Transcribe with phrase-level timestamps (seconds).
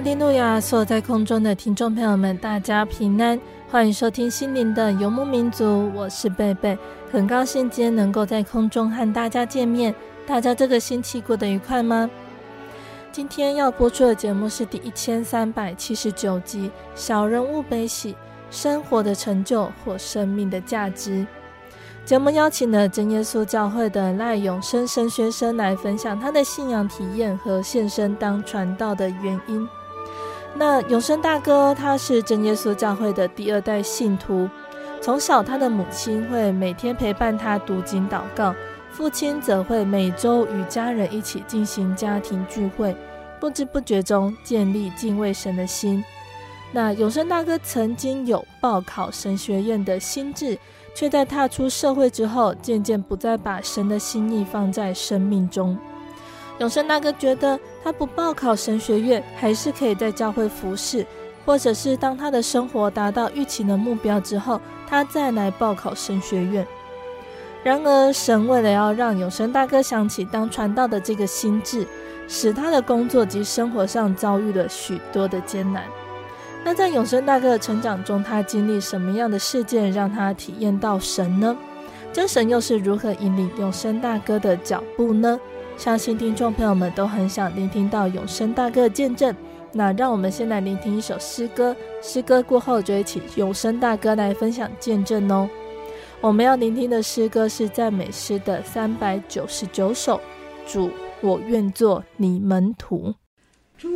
[0.00, 0.58] 哈利路亚！
[0.58, 3.38] 所有在空中的听众朋友们，大家平安，
[3.70, 5.92] 欢迎收听心灵的游牧民族。
[5.94, 6.78] 我是贝贝，
[7.12, 9.94] 很高兴今天能够在空中和大家见面。
[10.26, 12.08] 大家这个星期过得愉快吗？
[13.12, 18.16] 今天要播出的节目是第一千三百七十九集《小人物悲喜：
[18.50, 21.10] 生活的成就或生命的价值》。
[22.06, 29.68] 节目邀请了真耶稣教会的赖永生神学生来分享他的信仰体验和献身当传道的原因。
[30.54, 34.48] 那永生大哥他是真耶稣教会的第二代信徒，
[35.00, 38.54] 从小他的母亲会每天陪伴他读经祷告，
[38.90, 42.94] 父亲则会每周与家人一起进行家庭聚会，
[43.38, 46.04] 不知不觉中建立敬畏神的心。
[46.72, 50.58] 那永生大哥曾经有报考神学院的心志，
[50.94, 55.78] 却在踏出社会之后，渐渐不再把神的心意放在生命中。
[56.60, 61.06] 永生大哥觉得，他不报考神学院，还是可以在教会服侍，
[61.46, 66.66] 或者是当他的生活达到预期的目标之后，他再来报考神学院。
[67.64, 71.86] 然而，神为了要让永生大哥想起当传道的这个心智，
[72.28, 75.84] 使他的工作及生活上遭遇了许多的艰难。
[76.62, 81.56] 那在永生大哥的成长中，他经历什么样的事件让他体验到神呢？
[82.12, 85.40] 真神又是如何引领永生大哥的脚步呢？
[85.80, 89.34] 相信听众朋友们都很想聆听到永生大哥的见证，
[89.72, 95.48] 那让我们先来聆听一首诗歌，诗歌过后就一起永生大哥来分享见证哦。
[96.20, 100.20] 我们要聆听的诗歌是赞美诗的三百九十九首，
[100.66, 100.90] 主，
[101.22, 103.14] 我愿做你门徒。
[103.78, 103.88] 主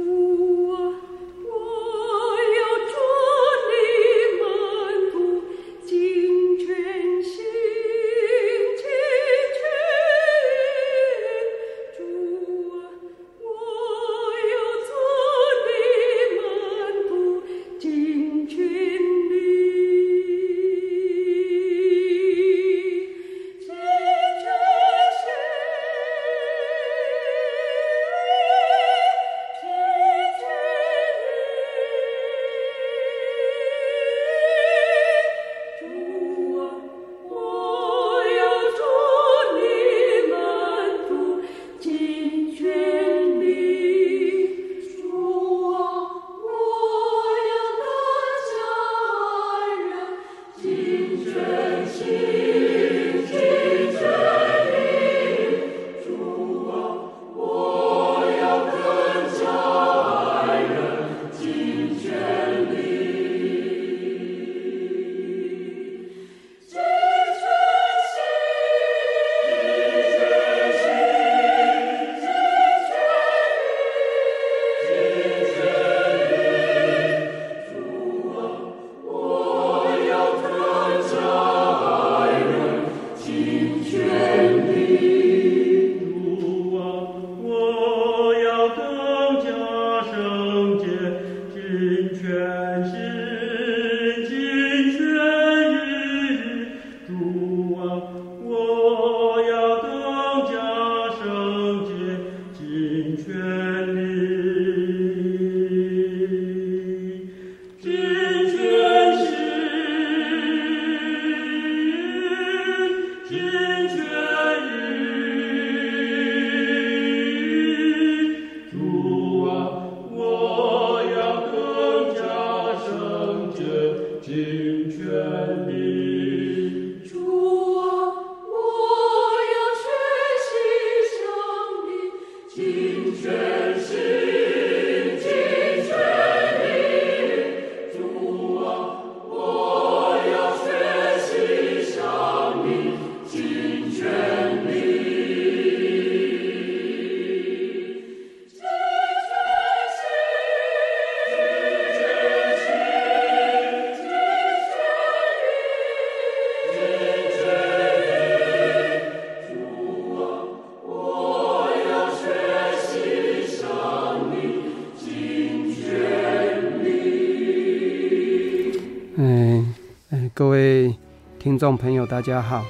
[171.64, 172.62] 众朋友，大家好。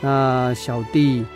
[0.00, 1.26] 那小弟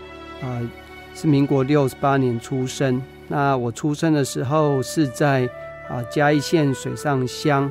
[0.40, 0.70] 啊、呃，
[1.12, 3.02] 是民国六十八年出生。
[3.26, 5.42] 那我出生的时候是在
[5.88, 7.68] 啊、呃、嘉义县水上乡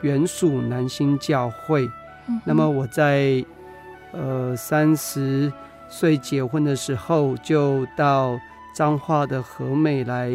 [0.00, 1.88] 原属南兴教会。
[2.26, 3.44] 嗯、那么我在
[4.10, 5.52] 呃三十
[5.88, 8.36] 岁结婚的时候，就到
[8.74, 10.28] 彰化的和美来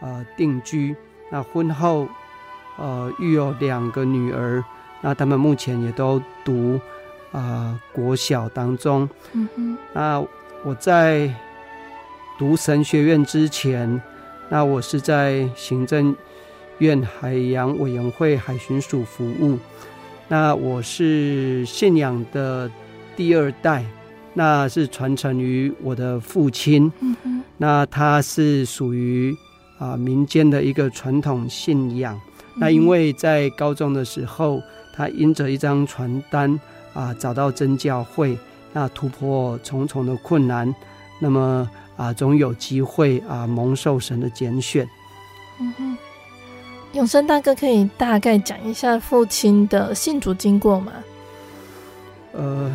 [0.00, 0.96] 啊、呃、定居。
[1.30, 2.08] 那婚后
[2.78, 4.64] 呃育有两个女儿。
[5.04, 6.80] 那他们目前也都读
[7.32, 9.08] 啊、呃、国小当中。
[9.32, 9.76] 嗯哼。
[9.92, 10.24] 那
[10.64, 11.28] 我在
[12.38, 14.00] 读神学院之前，
[14.48, 16.14] 那我是在行政
[16.78, 19.58] 院海洋委员会海巡署服务。
[20.28, 22.70] 那我是信仰的
[23.16, 23.84] 第二代，
[24.34, 26.92] 那是传承于我的父亲。
[27.58, 29.36] 那他是属于
[29.78, 32.14] 啊、呃、民间的一个传统信仰。
[32.54, 34.62] 嗯、那因为在高中的时候。
[34.94, 36.60] 他因着一张传单
[36.94, 38.38] 啊，找到真教会，
[38.72, 40.74] 那突破重重的困难，
[41.20, 44.88] 那么啊，总有机会啊，蒙受神的拣选。
[45.60, 45.96] 嗯哼，
[46.92, 50.92] 永生大哥可以大概讲一下父亲的信主经过吗？
[52.32, 52.74] 呃，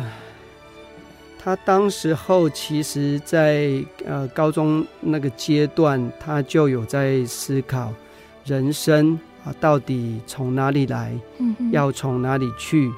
[1.38, 3.70] 他当时候其实在
[4.06, 7.92] 呃高中那个阶段，他就有在思考
[8.44, 9.52] 人生啊。
[9.60, 11.12] 到底从哪里来？
[11.72, 12.90] 要从哪里去？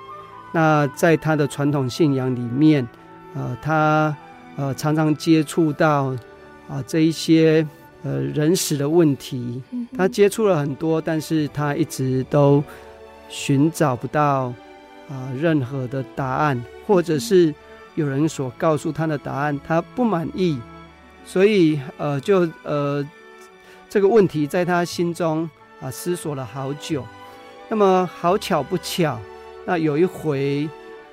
[0.52, 2.86] 那在他的传统信仰里面，
[3.34, 4.14] 呃，他
[4.56, 6.16] 呃常常接触到啊、
[6.68, 7.66] 呃、这一些
[8.02, 9.62] 呃人史的问题，
[9.96, 12.62] 他接触了很多，但是他一直都
[13.28, 14.52] 寻找不到
[15.08, 17.54] 啊、呃、任何的答案，或者是
[17.94, 20.58] 有人所告诉他的答案，他不满意，
[21.24, 23.06] 所以呃就呃
[23.88, 25.48] 这个问题在他心中。
[25.82, 27.02] 啊，思索了好久，
[27.70, 29.18] 那么好巧不巧，
[29.70, 30.68] 那有一回，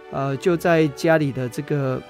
[0.09, 2.01] 呃，就在家里的这个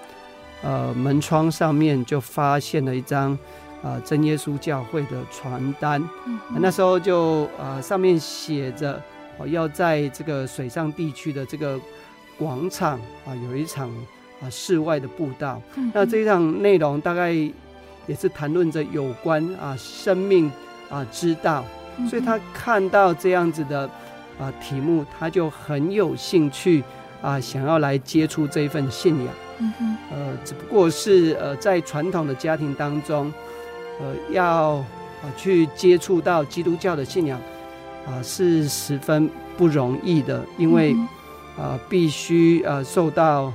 [0.63, 3.33] 呃门窗上面就发现了一张
[3.83, 6.01] 啊、呃、真耶稣教会的传单，
[6.55, 8.93] 那时候就呃上面写着
[9.37, 11.77] 哦要在这个水上地区的这个
[12.39, 12.93] 广场
[13.25, 13.89] 啊、呃、有一场
[14.41, 15.61] 啊室外的布道，
[15.93, 20.47] 那这一场内容大概也是谈论着有关啊、呃、生命
[20.89, 21.65] 啊、呃、之道。
[22.09, 23.89] 所以他看到这样子的
[24.39, 26.81] 啊、呃、题目，他就很有兴趣
[27.21, 29.33] 啊、呃，想要来接触这一份信仰。
[29.59, 29.97] 嗯哼。
[30.11, 33.31] 呃，只不过是呃在传统的家庭当中，
[33.99, 34.85] 呃要啊、
[35.23, 37.39] 呃、去接触到基督教的信仰
[38.05, 40.95] 啊、呃、是十分不容易的，因为
[41.57, 43.51] 啊、必须呃受到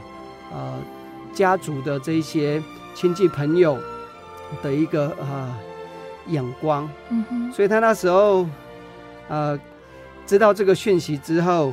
[0.53, 0.75] 呃
[1.33, 2.63] 家族的这一些
[2.95, 3.79] 亲戚朋友
[4.63, 5.27] 的一个啊。
[5.31, 5.55] 呃
[6.29, 8.47] 眼光，嗯哼，所以他那时候，
[9.29, 9.59] 呃，
[10.27, 11.73] 知道这个讯息之后，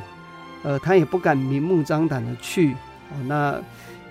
[0.62, 2.72] 呃，他也不敢明目张胆的去，
[3.10, 3.60] 哦，那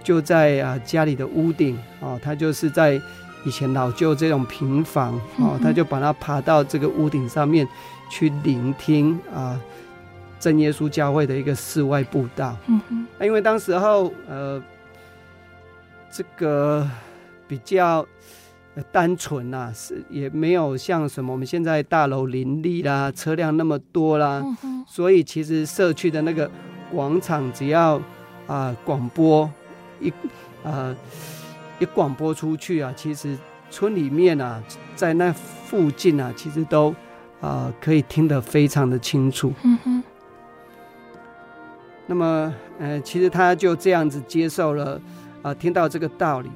[0.03, 2.99] 就在啊、呃、家里的屋顶，哦，他就是在
[3.45, 7.67] 以前老旧这种平房，哦，嗯、他就把它爬到这个屋顶上面
[8.09, 9.61] 去聆听啊、呃、
[10.39, 14.61] 真耶稣教会的一个室外布道，嗯哼，因为当时候，呃，
[16.11, 16.89] 这个
[17.47, 18.05] 比较。
[18.91, 26.49] 单纯呐、啊，是也没有像什么我们现在大楼林立啦，车辆那么多啦，嗯、所以其实社区的那个
[26.91, 28.01] 广场，只要
[28.47, 29.51] 啊广、呃、播
[29.99, 30.13] 一啊、
[30.63, 30.97] 呃、
[31.79, 33.37] 一广播出去啊，其实
[33.69, 34.61] 村里面啊，
[34.95, 36.89] 在那附近啊，其实都
[37.41, 39.53] 啊、呃、可以听得非常的清楚。
[39.63, 40.03] 嗯哼。
[42.07, 44.95] 那么，呃，其实他就这样子接受了
[45.43, 46.49] 啊、呃，听到这个道理。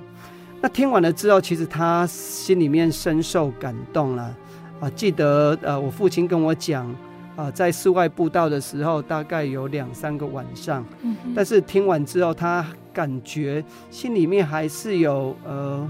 [0.66, 4.34] 那听完了之后，其实他心里面深受感动了
[4.80, 4.90] 啊！
[4.92, 6.90] 记得呃，我父亲跟我讲
[7.36, 10.86] 啊，在室外布道的时候，大概有两三个晚上。
[11.02, 11.18] 嗯。
[11.36, 15.86] 但是听完之后，他感觉心里面还是有呃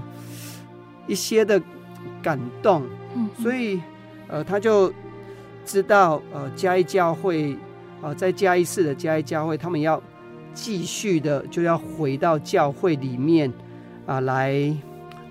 [1.06, 1.62] 一些的
[2.20, 2.82] 感动。
[3.14, 3.30] 嗯。
[3.40, 3.80] 所以
[4.26, 4.92] 呃，他就
[5.64, 7.52] 知道呃，嘉义教会
[8.02, 10.02] 啊、呃，在嘉义市的嘉义教会，他们要
[10.52, 13.52] 继续的就要回到教会里面。
[14.06, 14.74] 啊，来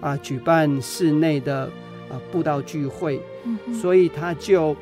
[0.01, 1.69] 啊，举办室内的
[2.09, 4.75] 啊布道聚会，嗯、所以他就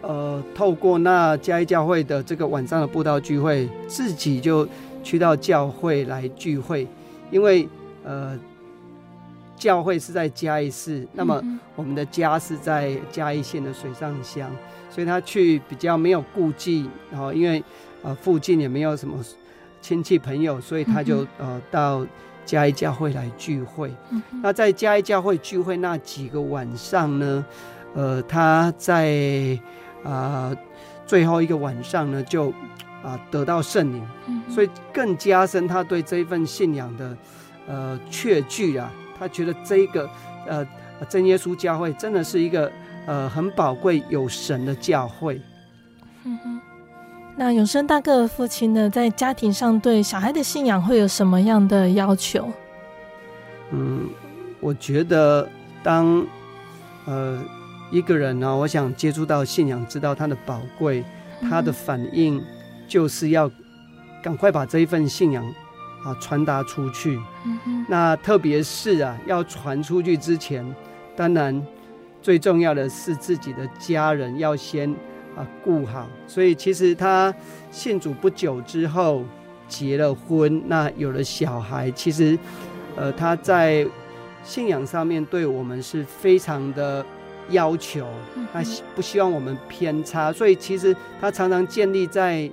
[0.00, 4.66] 呃透过那嘉义教会的这个晚上的布道聚会，自己就
[5.02, 6.86] 去到教会来聚会，
[7.30, 7.68] 因为
[8.02, 8.38] 呃
[9.56, 11.40] 教会是在嘉义市，那么
[11.76, 14.50] 我们的家是在嘉义县的水上乡，
[14.90, 17.62] 所以他去比较没有顾忌，然后因为
[18.02, 19.22] 呃附近也没有什么
[19.82, 22.06] 亲戚朋友，所以他就呃到。
[22.44, 27.46] 嘉义教会来聚会，嗯、那在嘉义教会聚会那几个晚上呢，
[27.94, 29.56] 呃，他在
[30.02, 30.56] 啊、呃、
[31.06, 32.52] 最后一个晚上呢，就
[33.00, 37.16] 啊得到圣灵，嗯，所以更加深他对这一份信仰的
[37.68, 38.92] 呃确据啊。
[39.16, 40.10] 他觉得这一个
[40.48, 40.66] 呃
[41.08, 42.70] 真耶稣教会真的是一个
[43.06, 45.40] 呃很宝贵有神的教会。
[46.24, 46.60] 嗯哼，
[47.34, 52.48] 那永生大哥的父亲呢，在家庭上对小孩的信仰会有什么样的要求？
[53.70, 54.08] 嗯，
[54.60, 55.48] 我觉得
[55.82, 56.26] 当
[57.06, 57.42] 呃
[57.90, 61.02] 一个人呢，我想接触到信仰，知道他的宝贵，
[61.48, 62.40] 他的反应
[62.86, 63.50] 就是要
[64.22, 65.42] 赶快把这一份信仰
[66.04, 67.18] 啊传达出去。
[67.88, 70.64] 那特别是啊，要传出去之前，
[71.16, 71.66] 当然
[72.20, 74.94] 最重要的是自己的家人要先
[75.36, 76.08] 啊顾好。
[76.26, 77.34] 所以其实他
[77.70, 79.24] 信主不久之后
[79.68, 82.38] 结了婚，那有了小孩，其实。
[82.94, 83.86] 呃，他在
[84.44, 87.02] 信仰上面对我们是非常的
[87.48, 88.06] 要求，
[88.52, 88.60] 他
[88.94, 92.50] 不希望我们偏差，所以其实他常常建立在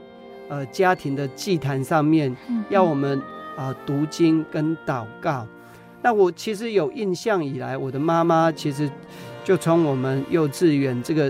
[0.47, 2.33] 呃家庭的祭坛上面，
[2.69, 3.19] 要我们
[3.57, 5.45] 啊、呃、读经跟祷告。
[6.01, 8.89] 那我其实有印象以来，我的妈妈其实
[9.43, 11.29] 就从我们幼稚园这个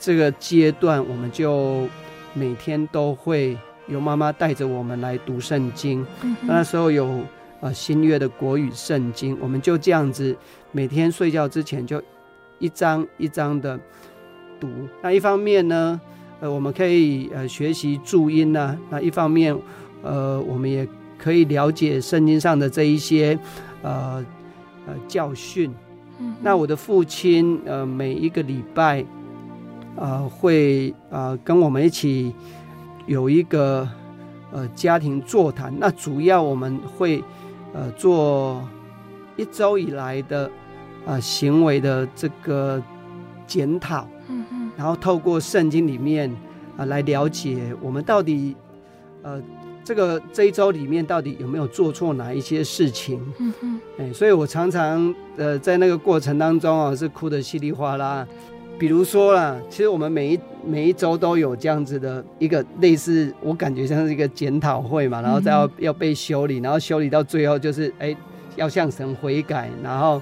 [0.00, 1.86] 这个阶段，我们就
[2.34, 6.04] 每天都会由妈妈带着我们来读圣经。
[6.42, 7.20] 那时候有。
[7.62, 10.34] 呃，新月的国语圣经，我们就这样子
[10.72, 12.02] 每天睡觉之前就
[12.58, 13.78] 一章一章的
[14.58, 14.66] 读。
[15.02, 16.00] 那一方面呢，
[16.40, 19.54] 呃，我们可以呃学习注音呢、啊；那一方面，
[20.02, 20.88] 呃，我们也
[21.18, 23.38] 可以了解圣经上的这一些
[23.82, 24.24] 呃
[24.86, 25.70] 呃教训。
[26.18, 26.34] 嗯。
[26.40, 29.04] 那我的父亲呃每一个礼拜
[29.96, 32.34] 呃会呃跟我们一起
[33.06, 33.88] 有一个
[34.52, 35.72] 呃家庭座谈。
[35.78, 37.22] 那主要我们会。
[37.72, 38.68] 呃，做
[39.36, 40.46] 一周以来的
[41.06, 42.82] 啊、呃、行为的这个
[43.46, 46.28] 检讨，嗯嗯，然后透过圣经里面
[46.76, 48.56] 啊、呃、来了解我们到底
[49.22, 49.40] 呃
[49.84, 58.26] 这个这一周里面到底有没有做错哪一些事情，嗯嗯，哎，所以我常常呃在那个过程当中啊是哭得稀里哗啦。
[58.80, 68.16] 比如说啦，其实我们每一每一周都有这样子的一个类似，我感觉像是一个检讨会嘛，然后再要要被修理，然后修理到最后就是哎
[68.56, 70.18] 要向神悔改，然后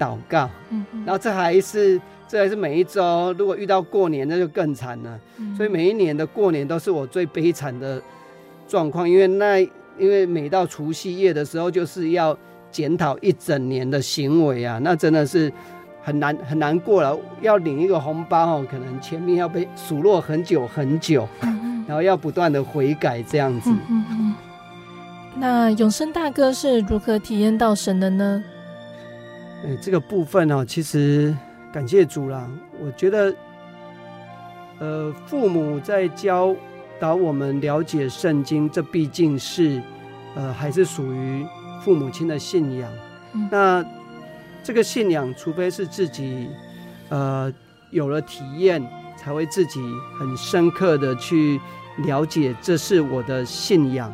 [0.00, 0.50] 祷告，
[1.04, 5.20] 然后这还是这还是每一周，如果遇到过年那就更惨了，
[5.56, 8.02] 所以每一年的过年都是我最悲惨的
[8.66, 9.60] 状况，因为那
[9.96, 12.36] 因为每到除夕夜的时候就是要
[12.72, 15.52] 检讨一整年的行为啊，那真的是。
[16.06, 23.72] 很难很难过了，要领一个红包哦，可能前面要被数落很久很久，嗯、然后要不断的悔改这样子。
[23.90, 24.34] 嗯嗯、
[25.34, 28.44] 那永生大哥是如何体验到神的呢？
[29.64, 31.36] 哎，这个部分哦，其实
[31.72, 32.48] 感谢主啦。
[32.80, 33.34] 我觉得，
[34.78, 36.54] 呃，父母在教
[37.00, 39.82] 导我们了解圣经，这毕竟是
[40.36, 41.44] 呃还是属于
[41.82, 42.88] 父母亲的信仰。
[43.32, 43.84] 嗯、那
[44.66, 46.48] 这个信仰，除非是自己，
[47.08, 47.52] 呃，
[47.92, 48.84] 有了体验，
[49.16, 49.80] 才会自己
[50.18, 51.60] 很深刻的去
[51.98, 54.12] 了解，这是我的信仰。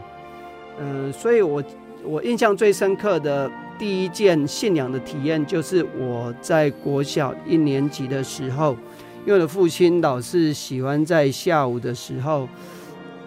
[0.78, 1.64] 嗯、呃，所以我
[2.04, 8.76] 我印象最深刻的第一件信仰的体验，就是我在国小一年级的时候，
[9.24, 12.46] 因为我的父亲老是喜欢在下午的时候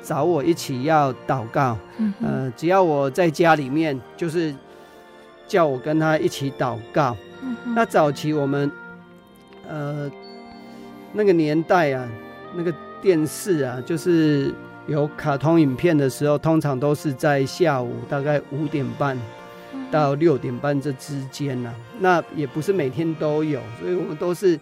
[0.03, 1.75] 找我一起要祷告。
[1.98, 4.53] 嗯，呃，只要我在家里面，就是。
[5.47, 7.15] 叫我跟他一起祷告。
[7.41, 8.71] 嗯、那早期我们，
[9.69, 10.09] 呃，
[11.13, 12.09] 那个年代啊，
[12.55, 14.51] 那个电视啊，就是
[14.87, 19.15] 有卡通影片的时候，通常都是在下午大概五点半
[19.91, 21.75] 到六点半这之间呢、啊。
[21.99, 24.59] 那也不是每天都有，所以我们都是，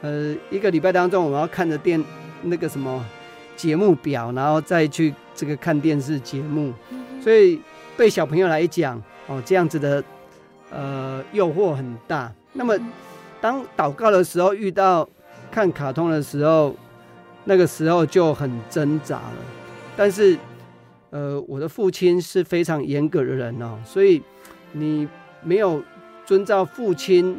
[0.00, 2.02] 呃，一个礼拜当中我们要看着电
[2.42, 3.04] 那个什么
[3.56, 6.72] 节目表，然后再去这个看电视节目。
[7.20, 7.60] 所以
[7.94, 10.02] 对小朋友来讲，哦，这样子的。
[10.72, 12.32] 呃，诱惑很大。
[12.54, 12.74] 那么，
[13.42, 15.06] 当祷告的时候遇到
[15.50, 16.74] 看卡通的时候，
[17.44, 19.36] 那个时候就很挣扎了。
[19.94, 20.38] 但是，
[21.10, 24.22] 呃，我的父亲是非常严格的人哦，所以
[24.72, 25.06] 你
[25.42, 25.82] 没有
[26.24, 27.36] 遵照父亲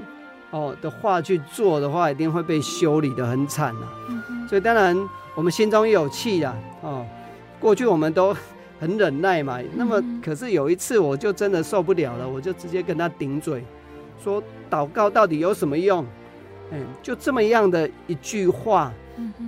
[0.52, 3.90] 哦的话去做的话，一定会被修理的很惨啊。
[4.48, 4.96] 所以，当然
[5.34, 6.56] 我们心中也有气啊。
[6.82, 7.04] 哦，
[7.60, 8.36] 过去我们都。
[8.84, 13.64] 很忍耐嘛，那么可是有一次我就真的受不了了，我就直接跟他顶嘴，
[14.22, 16.06] 说祷告到底有什么用？
[16.72, 18.92] 嗯，就这么样的一句话，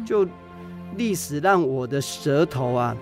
[0.06, 0.26] 就
[0.96, 2.96] 历史让我的舌头啊，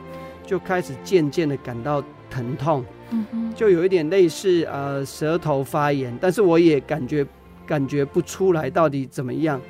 [0.44, 2.84] 就开始渐渐的感到疼痛，
[3.56, 7.24] 就有一点类似呃舌头发炎，但是我也感觉
[7.68, 9.62] 感觉不出来到底怎么样。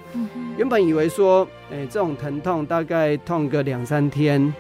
[0.58, 4.54] 原本以为说，哎，这种疼痛大概痛个两三天。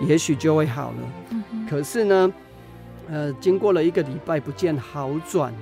[0.00, 0.96] 也许就会好了。
[1.30, 2.32] 嗯、可是呢，
[3.08, 5.52] 呃，经过了一个礼拜不见好转，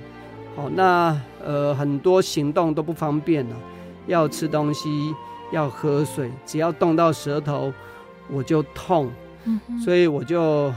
[0.55, 3.55] 好、哦，那呃很多行动都不方便了，
[4.07, 5.13] 要吃东西，
[5.51, 7.71] 要喝水，只要动到舌头
[8.29, 9.11] 我就痛，
[9.45, 10.73] 嗯、所以我就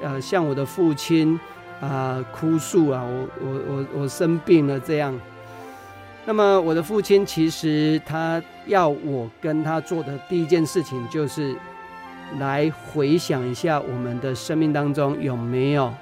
[0.00, 1.38] 呃向我的父亲
[1.80, 5.14] 啊、呃、哭诉啊，我我我我生病了这样。
[6.24, 11.56] 那么我的父亲其实他要我跟他做的第一件事情，就是
[12.38, 15.92] 来回想一下我们的生命当中有没有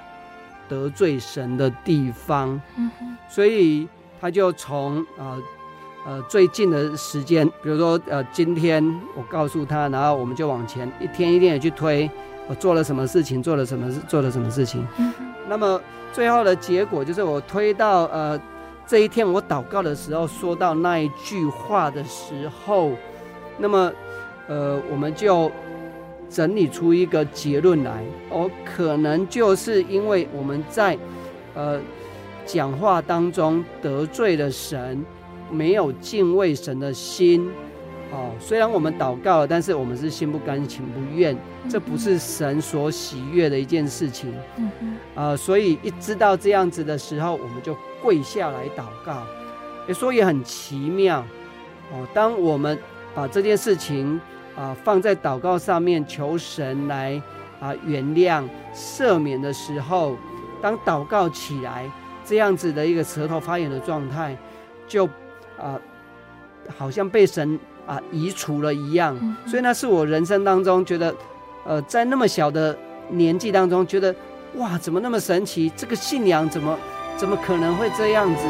[0.68, 2.60] 得罪神的地方。
[2.76, 2.90] 嗯，
[3.28, 3.88] 所以
[4.20, 5.38] 他就从啊
[6.04, 8.84] 呃，呃最近的时间，比如说呃今天
[9.16, 12.10] 我告诉他，然后我们就往前一天一天的去推，
[12.48, 14.86] 我做了什么事情，做了什么事，做了什么事情。
[14.98, 15.12] 嗯，
[15.48, 15.80] 那么
[16.12, 18.40] 最后的结果就是我推到呃。
[18.88, 22.92] 这一天我祷告的时候，说到那一句话的时候，
[23.58, 23.92] 那么，
[24.46, 25.50] 呃，我们就
[26.28, 28.04] 整理出一个结论来。
[28.30, 30.98] 哦，可能就是因为我们在，
[31.54, 31.80] 呃，
[32.44, 35.04] 讲话当中得罪了神，
[35.50, 37.50] 没有敬畏神的心。
[38.12, 41.36] 哦，虽然我们祷告了，但是我们是心不甘情不愿，
[41.68, 44.32] 这不是神所喜悦的一件事情。
[44.58, 44.96] 嗯嗯。
[45.16, 49.24] 呃，所以一知道这样子的时候，我们就跪下来祷告。
[49.88, 51.20] 也说也很奇妙
[51.92, 52.06] 哦。
[52.14, 52.78] 当我们
[53.14, 54.20] 把这件事情
[54.56, 57.20] 啊、呃、放在祷告上面，求神来
[57.60, 58.42] 啊、呃、原谅
[58.74, 60.16] 赦免的时候，
[60.60, 61.88] 当祷告起来，
[62.24, 64.36] 这样子的一个舌头发炎的状态，
[64.88, 65.06] 就
[65.56, 65.80] 啊、呃、
[66.76, 67.58] 好像被神。
[67.86, 69.16] 啊，移除了一样，
[69.46, 71.14] 所以那是我人生当中觉得，
[71.64, 72.76] 呃，在那么小的
[73.10, 74.12] 年纪当中，觉得
[74.56, 75.70] 哇，怎么那么神奇？
[75.76, 76.76] 这个信仰怎么
[77.16, 78.42] 怎么可能会这样子？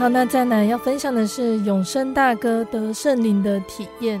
[0.00, 4.18] 好，那再来要分享的是永生大哥得圣灵的体验。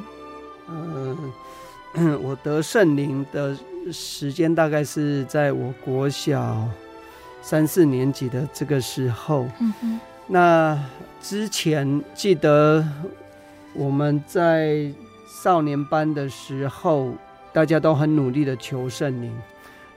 [0.68, 1.16] 嗯，
[2.22, 3.56] 我得圣灵的
[3.90, 6.68] 时间大概是在我国小
[7.40, 9.48] 三四年级的这个时候。
[9.58, 10.00] 嗯哼。
[10.26, 10.78] 那
[11.22, 12.86] 之前记得
[13.72, 14.92] 我们在
[15.42, 17.14] 少年班的时候，
[17.54, 19.34] 大家都很努力的求圣灵。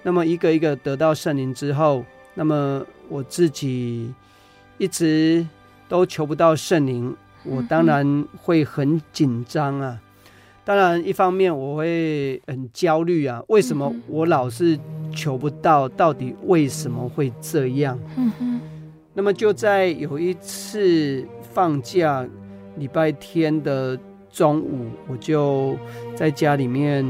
[0.02, 4.14] 那么一个一个得到圣灵之后，那么我自己
[4.78, 5.46] 一直。
[5.94, 10.02] 都求不到圣灵，我当然会很紧张啊。
[10.66, 13.44] 当然，一方面我会很焦虑啊。
[13.50, 14.76] 为什么我老是
[15.16, 15.88] 求不到？
[15.88, 18.00] 到底为什么会这样？
[19.14, 22.28] 那么就在有一次放假
[22.78, 23.96] 礼拜天的
[24.32, 25.78] 中午，我就
[26.16, 27.06] 在家里面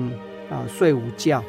[0.51, 1.41] 啊睡午觉。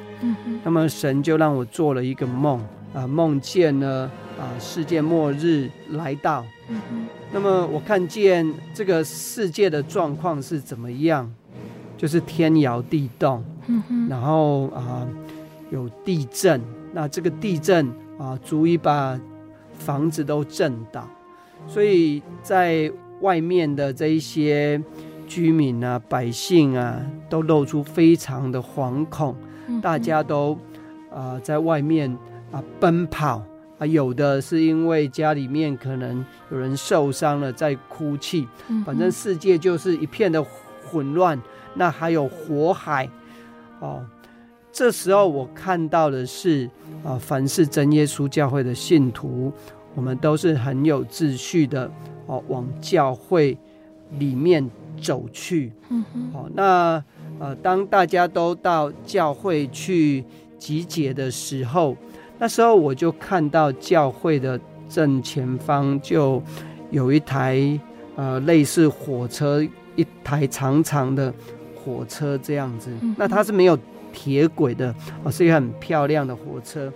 [0.63, 6.45] 那么神就让我做了一个梦啊，梦见了啊世界末日来到。
[7.33, 11.31] 那么我看见这个世界的状况是怎么样？
[11.97, 13.43] 就是天摇地动，
[14.09, 15.07] 然后啊
[15.71, 16.61] 有地震，
[16.93, 19.19] 那这个地震啊足以把
[19.79, 21.09] 房子都震倒，
[21.67, 24.81] 所以在外面的这一些
[25.27, 29.35] 居民啊、百姓啊，都露出非常的惶恐，
[29.81, 30.59] 大家都
[31.11, 32.15] 啊在外面
[32.55, 33.43] 啊奔跑。
[33.77, 38.47] 啊，有的是因为家里面可能有人受伤了，在哭泣。
[38.87, 40.41] 反正世界就是一片的
[40.87, 41.37] 混乱。
[41.75, 43.11] 那还有火海，
[43.81, 44.07] 哦，
[44.71, 46.71] 这时候我看到的是
[47.03, 49.53] 啊，凡是真耶稣教会的信徒，
[49.97, 51.91] 我们都是很有秩序的
[52.27, 53.59] 哦，往教会
[54.21, 54.71] 里面
[55.03, 55.73] 走去。
[55.89, 56.31] 嗯嗯。
[56.33, 57.05] 好，那
[57.41, 60.25] 呃，当大家都到教会去
[60.61, 61.97] 集结的时候。
[62.45, 66.43] 那时候我就看到教会的正前方就
[66.91, 67.59] 有一台
[68.17, 71.33] 呃类似火车，一台长长的
[71.75, 72.91] 火车这样子。
[73.17, 73.79] 那它是没有
[74.13, 76.93] 铁轨的，哦，是一个很漂亮的火车。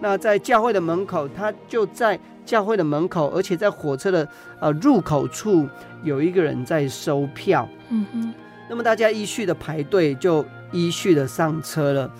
[0.00, 4.28] 那在教会的门口，它就在教会的门口，而且在火车的
[4.60, 5.66] 呃入口处
[6.04, 7.66] 有一个人在收票。
[7.88, 8.34] 嗯哼。
[8.68, 12.12] 那么大家依序的排队，就依序的上车了。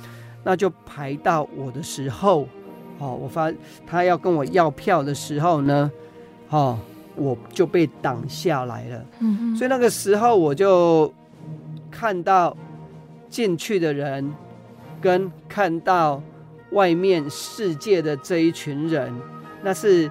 [0.42, 2.48] 那就排到我的时候。
[3.00, 3.52] 哦，我发
[3.86, 5.90] 他要跟我要票的时候呢，
[6.50, 6.78] 哦，
[7.16, 9.04] 我就被挡下来了。
[9.18, 11.12] 嗯嗯，所以那个时候我就
[11.90, 12.56] 看到
[13.28, 14.32] 进去的人，
[15.00, 16.22] 跟看到
[16.72, 19.12] 外面世界的这一群人，
[19.62, 20.10] 那是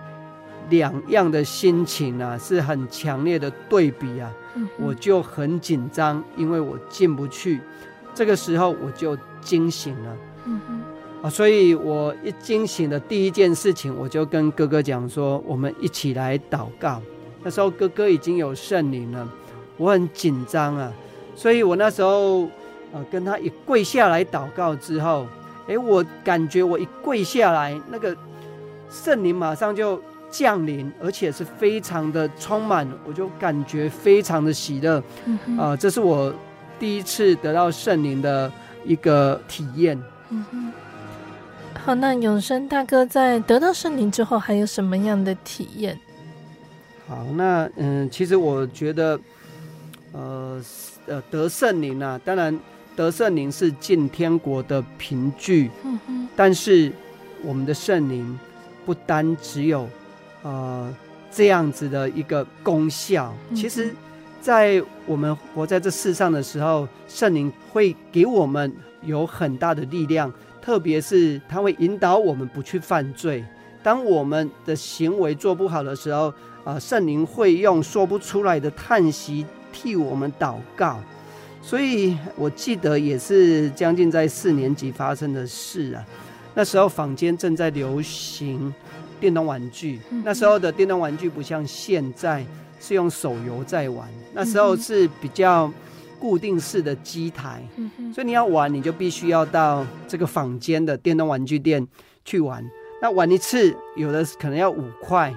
[0.69, 7.61] 两样的心情啊，是很强烈的对比啊，嗯、我就很紧张，因为我进不去。
[8.15, 10.81] 这个时候我就惊醒了，嗯哼，
[11.21, 17.01] 啊，所以我一惊醒的第一件事情，我就跟哥哥讲说，我们一起来祷告。
[17.43, 19.27] 那时候哥哥已经有圣灵了，
[19.77, 20.91] 我很紧张啊，
[21.35, 22.47] 所以我那时候
[22.91, 25.27] 呃跟他一跪下来祷告之后，
[25.67, 28.15] 诶，我感觉我一跪下来，那个
[28.89, 35.03] 圣灵马上就降临，而且是非常的充满，我就感觉非常的喜乐，
[35.57, 36.33] 啊，这是我。
[36.79, 38.49] 第一次得到圣灵的
[38.85, 40.01] 一个体验。
[40.29, 40.58] 嗯哼。
[41.85, 45.99] 好，那永生大哥在得到圣灵之后，还有什么样的体验？
[47.07, 49.19] 好，那嗯，其实我觉得，
[50.11, 50.61] 呃
[51.07, 52.57] 呃，得圣灵啊，当然
[52.95, 55.71] 得圣灵是进天国的凭据。
[55.83, 56.27] 嗯哼。
[56.35, 56.91] 但是
[57.43, 58.37] 我们的圣灵
[58.85, 59.89] 不单只有
[60.43, 60.93] 呃
[61.31, 63.93] 这样子的一个功效，嗯、其实。
[64.41, 70.31] 在我们活在这世上的时候，圣灵会给我们有很大的力量，
[70.61, 73.43] 特别是他会引导我们不去犯罪。
[73.81, 80.99] 当我们的行为做不好的时候，啊，圣灵会用说不出来的叹息替我们祷告。
[81.61, 86.05] 所以我记得也是将近在四年级发生的事啊。
[86.53, 88.73] 那时候坊间正在流行
[89.19, 92.45] 电动玩具，那时候的电动玩具不像现在。
[92.81, 95.69] 是用手游在玩，那时候是比较
[96.19, 101.87] 固定式的机台，嗯、所以你要玩，你就必须要到这个坊间的电动玩具店
[102.25, 102.63] 去玩。
[103.01, 105.33] 那玩一次，有的可能要五块，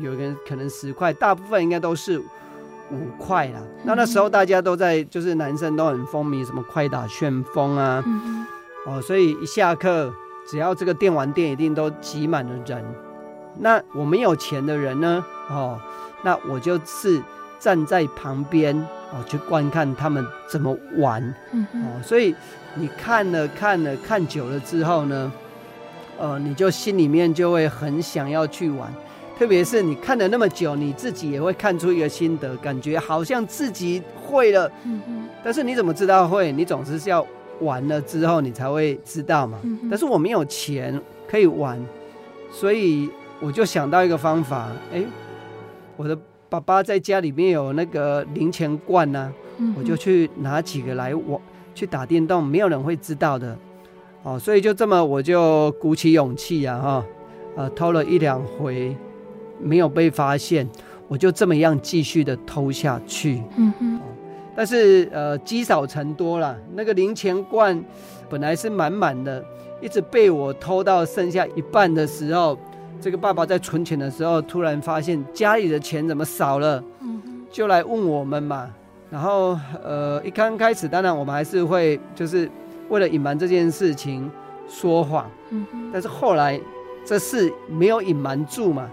[0.00, 3.60] 有的人可能十块，大部分应该都是五块啦。
[3.60, 8.44] 嗯、那那时候大家都在，就是男生都很风靡什么快打旋风啊，嗯、
[8.86, 10.12] 哦，所以一下课，
[10.46, 12.84] 只要这个电玩店一定都挤满了人。
[13.60, 15.80] 那我没有钱的人呢，哦。
[16.26, 17.22] 那我就是
[17.60, 18.74] 站在旁边
[19.14, 21.22] 哦，去观看他们怎么玩，
[21.52, 22.34] 嗯、哼哦，所以
[22.74, 25.32] 你看了看了看久了之后呢，
[26.18, 28.92] 呃，你就心里面就会很想要去玩，
[29.38, 36.50] 特别是你看了那么久，你自己也会看出一个心得，感觉好像自己会了，嗯、哼但是你怎么知道会？
[36.50, 37.24] 你总是要
[37.60, 39.58] 玩了之后你才会知道嘛。
[39.62, 41.80] 嗯、哼但是我没有钱可以玩，
[42.50, 43.08] 所以
[43.40, 45.04] 我就想到一个方法，哎。
[45.96, 46.18] 我的
[46.54, 51.40] 爸爸在家里面有那个零钱罐呐、啊，嗯、我就去拿几个来我
[51.74, 53.58] 去打电动，没有人会知道的，
[54.22, 57.06] 哦，所以就这么我就鼓起勇气啊，哈，
[57.56, 58.96] 呃，偷了一两回，
[59.60, 60.68] 没有被发现，
[61.08, 64.00] 我就这么样继续的偷下去，嗯哼，
[64.54, 67.84] 但是呃积少成多了，那个零钱罐
[68.30, 69.44] 本来是满满的，
[69.82, 72.56] 一直被我偷到剩下一半的时候。
[73.04, 76.82] 这个爸爸在存钱的时候，突然发现家里的钱怎么少了，
[77.50, 78.70] 就来问我们嘛。
[79.10, 82.50] 然后，呃，一刚开始，当然我们还是会，就是
[82.88, 84.30] 为了隐瞒这件事情
[84.66, 85.30] 说谎。
[85.92, 86.58] 但是后来，
[87.04, 88.88] 这事没有隐瞒住嘛，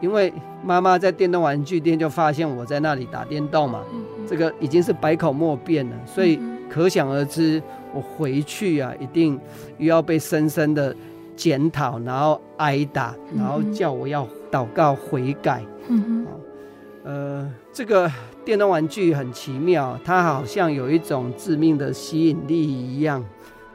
[0.00, 0.32] 因为
[0.64, 3.82] 妈妈在电动玩具店就发现我在那里打电动嘛，
[4.26, 5.96] 这个已经是百口莫辩了。
[6.06, 9.38] 所以可想而知，我回去啊，一定
[9.76, 10.96] 又要被深深的。
[11.40, 15.64] 检讨，然后挨打，然后叫我要祷告悔改。
[15.88, 16.26] 嗯哼，
[17.02, 18.12] 呃，这个
[18.44, 23.24] 电动玩具很奇妙，它好像有一种致命的吸引力一样。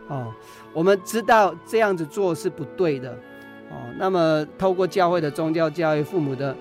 [0.08, 0.32] 哦，
[0.73, 3.12] 我们知道这样子做是不对的。
[3.71, 6.56] 哦，那么透过教会的宗教教育，父母的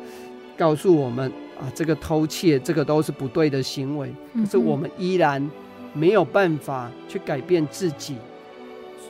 [0.56, 4.10] 告诉我们啊，这个偷窃，这个都是不对的行为。
[4.34, 5.50] 可是我们依然
[5.92, 8.16] 没有办法去改变自己。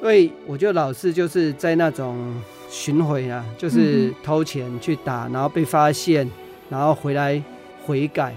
[0.00, 2.34] 所以我就老是就是在那种
[2.68, 6.30] 巡回啊，就是偷钱去打，然后被发现，
[6.68, 7.42] 然后回来
[7.86, 8.34] 悔改，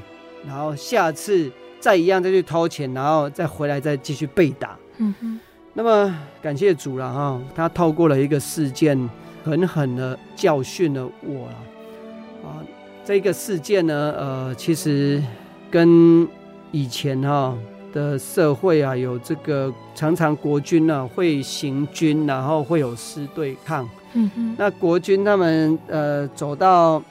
[0.48, 4.78] 然后下次再一样再去偷钱，然后再回来再继续被打。
[4.98, 5.40] 嗯哼。
[5.74, 8.98] 那么感谢主了哈，他透过了一个事件，
[9.44, 12.50] 狠狠的教训了我了。
[12.50, 12.64] 啊，
[13.04, 15.22] 这个事件呢，呃，其实
[15.70, 16.28] 跟
[16.72, 17.58] 以前哈。
[17.94, 23.88] 的社会啊，有这个常常国军呢、啊、会行军，然后会有师对抗。
[24.14, 27.02] 嗯哼，那国军他们呃走到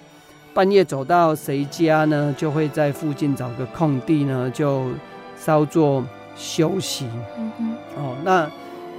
[0.54, 4.84] 半夜走到谁家呢，就会在附近找个空地呢，就
[5.36, 6.04] 稍作
[6.36, 7.06] 休息。
[7.38, 8.50] 嗯哼，哦，那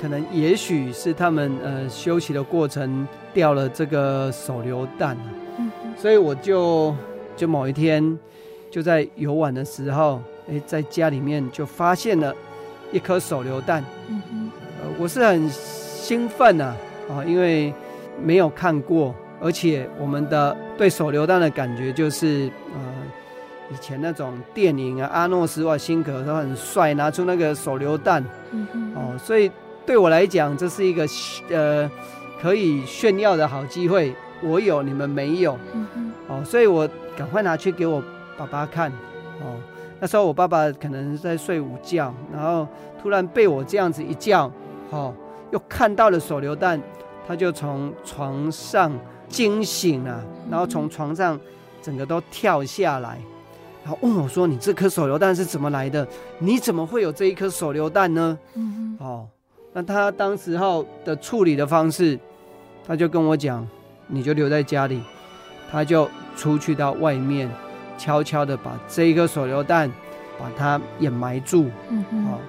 [0.02, 5.18] 可能也许是他们呃休息的过程掉了这个手榴弹。
[5.98, 6.94] 所以我就
[7.36, 8.18] 就某一天
[8.70, 10.22] 就在游玩的时候。
[10.50, 12.34] 诶，在家里面就发现了
[12.92, 16.74] 一颗手榴弹，呃，我是很兴奋呐，
[17.10, 17.74] 啊，因为
[18.24, 22.80] 没有看过，而且我们的对手榴弹的感觉就是，呃，
[23.70, 29.52] 以前那种电影啊，阿诺斯瓦辛格都很帅，拿出那个手榴弹，嗯哼，哦，所以
[29.86, 31.06] 对我来讲，这是一个
[31.50, 31.90] 呃
[32.42, 34.14] 可以炫耀的好机会。
[34.42, 38.02] 我有，你们没有，嗯哼，哦，所以我赶快拿去给我
[38.38, 38.92] 爸爸看，
[39.42, 39.58] 哦，
[40.00, 42.68] 那时候我爸爸可能在睡午觉，然后
[43.02, 44.52] 突然被我这样子一叫，
[44.90, 45.14] 哦，
[45.52, 46.82] 又看到了手榴弹，
[47.28, 48.92] 他就从床上。
[49.30, 51.38] 惊醒了，然后从床上
[51.82, 53.20] 整个都跳下来，
[53.84, 56.08] 然后问我说：“你这颗手榴弹是怎么来的？
[56.40, 59.28] 你怎么会有这一颗手榴弹呢？”嗯，哦，
[59.74, 62.18] 那他当时候的处理的方式，
[62.88, 63.68] 他就跟我讲
[64.08, 65.04] ：“你就留在家里。”
[65.70, 67.52] 他就出去到外面，
[67.98, 69.92] 悄悄的把这一颗手榴弹
[70.40, 71.70] 把它掩埋住。
[71.90, 72.40] 嗯，好，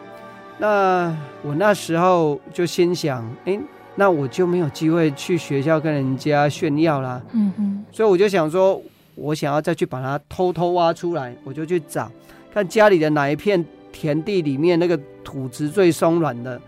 [0.58, 3.58] 那我那时候就心想：“哎。”
[4.00, 7.20] 那我就没有机会去学校跟人家炫耀啦。
[7.32, 8.80] 嗯哼，所以我就想说，
[9.16, 12.08] 我想要再去把它偷偷挖出来，我就去找，
[12.54, 16.60] 看家里的哪一片田地里面那个土质最松软的，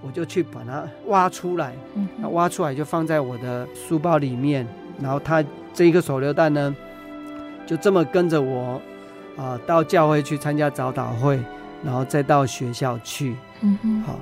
[0.00, 1.74] 我就去把它挖出来。
[1.96, 4.66] 嗯，那挖出来就放在我的书包里面，
[5.02, 6.74] 然后它这一个手榴弹呢，
[7.70, 8.82] 就这么跟着我
[9.36, 11.38] 啊、呃、到教会去参加早祷会，
[11.84, 13.36] 然后再到学校去。
[13.60, 14.18] 嗯哼，好。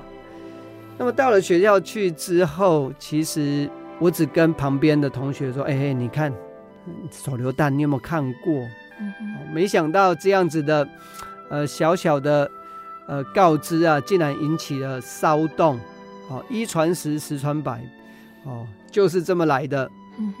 [0.99, 6.31] 那么到了学校去之后，其实我只跟旁边的同学说：“哎、欸，你看
[7.09, 8.53] 手榴弹，你有没有看过？”
[9.01, 10.87] 嗯、没想到这样子的，
[11.49, 12.51] 呃，小小的
[13.07, 15.79] 呃告知啊，竟然引起了骚动。
[16.29, 17.81] 哦，一传十，十传百，
[18.43, 19.89] 哦，就是这么来的。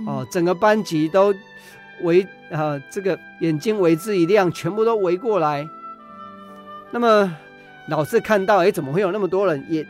[0.05, 1.33] 哦，整个班级都
[2.03, 5.67] 围啊，这个眼睛为之一亮，全部都围过来。
[6.91, 7.35] 那么
[7.87, 9.85] 老师看到，哎、欸，怎么会有那么多人也？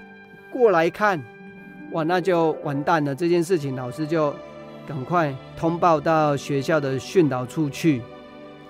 [0.52, 1.22] 过来看，
[1.92, 3.14] 哇，那就完蛋了。
[3.14, 4.34] 这件事情，老师就
[4.88, 8.02] 赶快通报到学校的训导处去。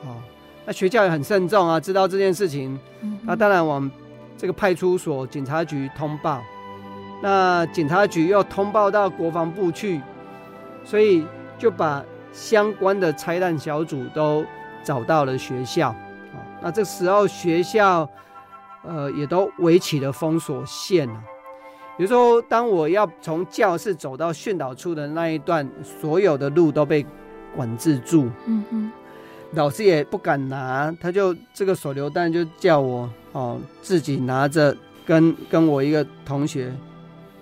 [0.03, 0.17] 哦，
[0.65, 2.77] 那学校也很慎重啊，知道这件事情，
[3.23, 3.89] 那当然往
[4.37, 6.41] 这个派出所、警察局通报。
[7.23, 10.01] 那警察局又通报到国防部去，
[10.83, 11.25] 所以
[11.57, 14.45] 就把相关的拆弹小组都
[14.83, 15.89] 找到了学校。
[15.89, 18.07] 啊，那这时候学校，
[18.83, 21.23] 呃，也都围起了封锁线了。
[21.97, 27.05] 比如说，当我要从教室走到训导处的那一段，所有的路都被
[27.55, 28.29] 管制住。
[28.45, 28.91] 嗯嗯，
[29.51, 34.73] 老师也不敢拿，他就这个手榴弹就叫我哦，自己拿着
[35.05, 36.73] 跟跟我一个同学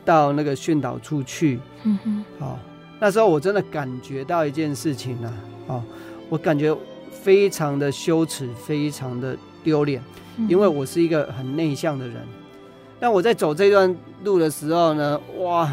[0.03, 1.59] 到那个训导处去。
[1.83, 2.57] 嗯哼，好，
[2.99, 5.33] 那时候我真的感觉到一件事情啊，
[5.67, 5.83] 哦，
[6.29, 6.75] 我感觉
[7.11, 10.01] 非常的羞耻，非常的丢脸，
[10.47, 12.15] 因为我是一个很内向的人。
[12.99, 15.71] 那我在走这段路的时候呢，哇，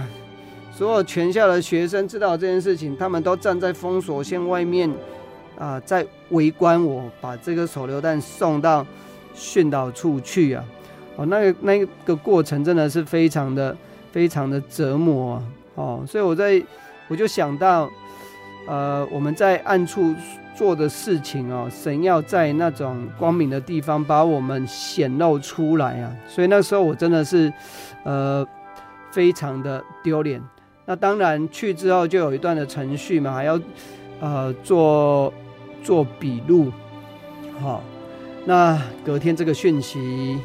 [0.70, 4.90] 所有全校的学生知道这件事情，他们都站在封锁线外面，
[5.56, 8.86] 啊、呃，在围观我把这个手榴弹送到
[9.34, 10.62] 训导处去啊，
[11.16, 13.74] 哦，那个那个过程真的是非常的
[14.12, 15.42] 非常的折磨啊，
[15.76, 16.62] 哦，所以我在
[17.08, 17.90] 我就想到，
[18.66, 20.14] 呃，我们在暗处。
[20.56, 27.52] 做的事情哦，神要在那种光明的地方把我们显露出来啊，所以那时候我真的是，
[28.04, 28.46] 呃，
[29.10, 30.40] 非常的丢脸。
[30.86, 33.60] 那当然去之后就有一段的程序嘛，还要
[34.20, 35.34] 呃做
[35.82, 36.70] 做笔录，
[37.60, 37.82] 好，
[38.44, 40.38] 那隔天这个讯息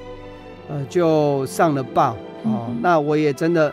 [0.68, 3.72] 呃就上了报哦，那我也真的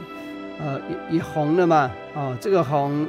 [0.61, 0.79] 呃
[1.11, 3.07] 也也红了嘛，哦，这个红。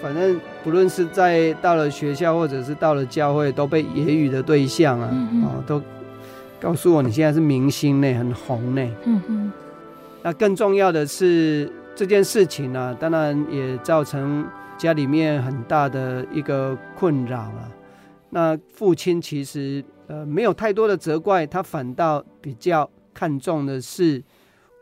[0.00, 5.80] 反正不论是在到了学校，或者是到了教会，都被揶揄的对象啊，嗯、哦，都
[6.58, 8.84] 告诉我你现在是明星呢，很红呢。
[9.04, 9.52] 嗯嗯。
[10.24, 14.44] 那更重要的是这件事情呢、啊，当然也造成
[14.76, 17.70] 家里面很大的一个困扰啊。
[18.30, 24.20] 那父亲其实呃没有太多的责怪，他反倒比较看重的是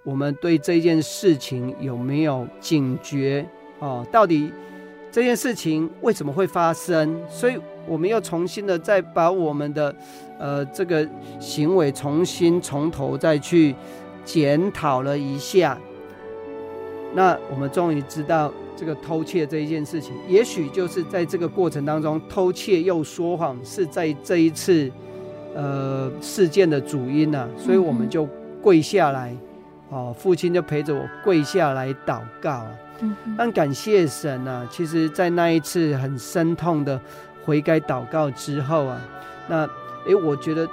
[0.03, 3.47] 我们对这件事情有没有警觉
[3.81, 4.53] 哦，到底。
[5.12, 7.21] 这件事情为什么会发生？
[7.29, 9.93] 所以我们又重新的再把我们的，
[10.38, 11.05] 呃，这个
[11.40, 13.75] 行为重新从头再去
[14.25, 15.77] 检讨了一下。
[17.12, 24.88] 那我们终于知道这个偷窃这一件事情，也许就是在这个过程当中偷窃又说谎是在这一次，
[25.57, 27.49] 呃，事件的主因啊。
[27.59, 28.29] 所以我们就
[28.62, 29.37] 跪下来，
[29.90, 32.70] 哦，父亲就陪着我跪下来祷告啊。
[33.37, 37.00] 但感谢神啊，其实，在那一次很深痛的
[37.44, 39.00] 悔改祷告之后啊，
[39.48, 39.68] 那
[40.07, 40.68] 诶，我觉得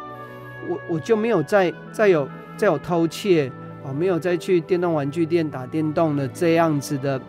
[0.70, 3.52] 我我就没有再再有再有偷窃
[3.84, 7.20] 啊，没有再去电动玩具店打电动的这样子的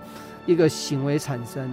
[0.47, 1.73] 一个行为产生。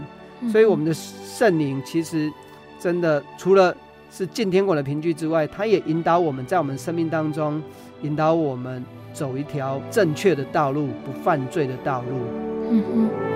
[0.51, 2.31] 所以我们的圣灵其实
[2.79, 3.75] 真的除了
[4.11, 7.61] 是进天国的凭据之外，它也引导我们在我们生命当中，
[8.03, 13.34] 引导我们走一条正确的道路，不犯罪的道路。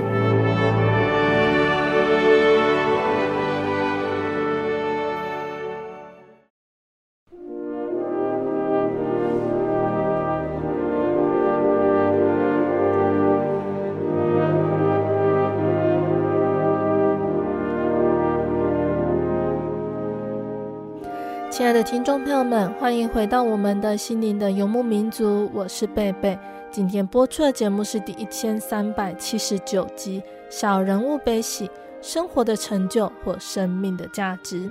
[21.60, 26.40] 亲爱的听众朋友们，欢迎回到我们的心灵的游牧民族，我是贝贝。
[26.72, 31.70] 今天播出的节目是第一千三百七十九集《小人物悲喜：
[32.02, 34.68] 生活的成就或生命的价值》。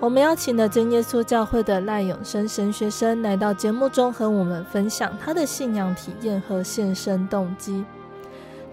[0.00, 7.84] 我们邀请了真耶稣教会的赖永生神学生来到节目中，和我们分享他的信仰体验和献身动机。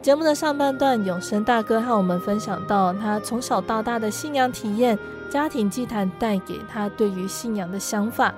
[0.01, 4.97] 节目的上半段，永生大哥和我们分享到他从小到大的信仰体验。
[5.29, 8.33] 家庭祭坛带给他对于信仰的想法。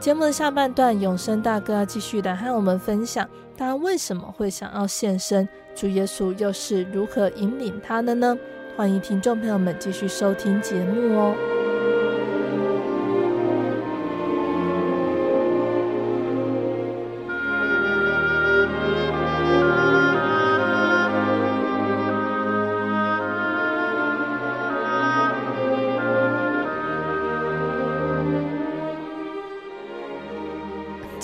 [0.00, 8.36] 节目的下半段，永生大哥要继续的和我们分享他为什么会想要献身，主耶稣又是如何引领他的呢？
[8.76, 11.61] 欢迎听众朋友们继续收听节目哦。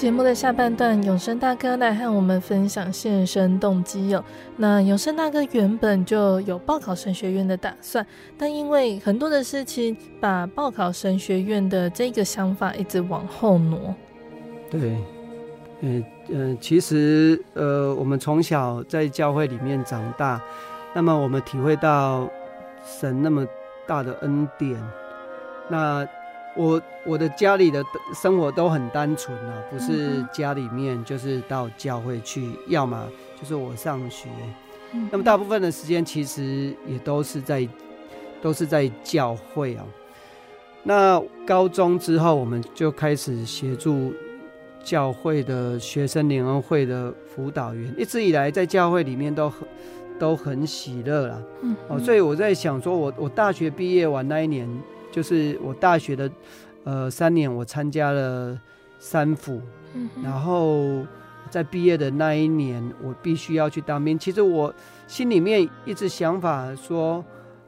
[0.09, 4.25] 节目的下半段，永生大哥来和我们分享献身动机哦。
[4.57, 8.07] 那永生大哥原本就有报考神学院的打算，
[8.39, 13.95] 但因为很多的事情，把报考神学院的这个想法一直往后挪。
[14.71, 14.97] 对，
[15.83, 20.41] 嗯嗯，其实呃，我们从小在教会里面长大，
[20.95, 22.27] 那么我们体会到
[22.83, 23.47] 神那么
[23.87, 24.75] 大的恩典，
[25.69, 26.09] 那。
[26.59, 33.09] 我我的家里的生活都很单纯啊，不是家里面就是到教会去，要么
[33.41, 34.29] 就是我上学。
[35.13, 37.67] 那么大部分的时间其实也都是在
[38.43, 39.87] 都是在教会啊。
[40.83, 44.13] 那高中之后，我们就开始协助
[44.83, 49.69] 教会的学生联合会的辅导员，一直以来在教会里面都很
[50.19, 51.41] 都很喜乐了。
[51.87, 54.69] 哦，所以我在想说，我我大学毕业完那一年。
[55.11, 56.31] 就是我大学的，
[56.85, 58.59] 呃，三年我参加了
[58.99, 59.61] 三辅，
[59.95, 61.05] 嗯、然后
[61.51, 64.19] 在毕业的那一年，我必须要去当兵。
[64.19, 64.73] 其实我
[65.07, 67.25] 心里面一直想法说，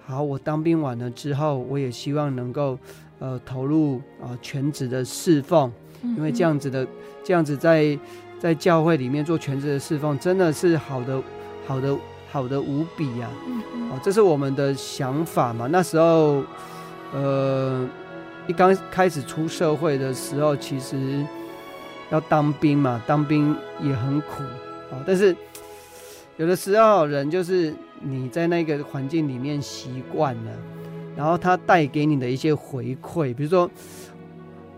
[0.06, 2.78] 好，我当兵完了之后，我也希望能够
[3.18, 5.72] 呃投入啊、呃、全职的侍奉，
[6.02, 6.86] 因为这样子的
[7.24, 7.98] 这样子在
[8.38, 11.22] 在教会里面做全职的侍奉，真的是好的
[11.66, 11.96] 好的
[12.30, 13.48] 好的无比呀、啊！
[13.90, 16.44] 哦、呃，这是我们的想法嘛，那时候。
[17.12, 17.86] 呃，
[18.46, 21.24] 一刚开始出社会的时候，其实
[22.10, 24.42] 要当兵嘛，当兵也很苦
[24.90, 25.02] 啊。
[25.06, 25.34] 但是
[26.36, 30.52] 有的时候，人就是你在那个环境里面习惯了，
[31.16, 33.70] 然后他带给你的一些回馈，比如说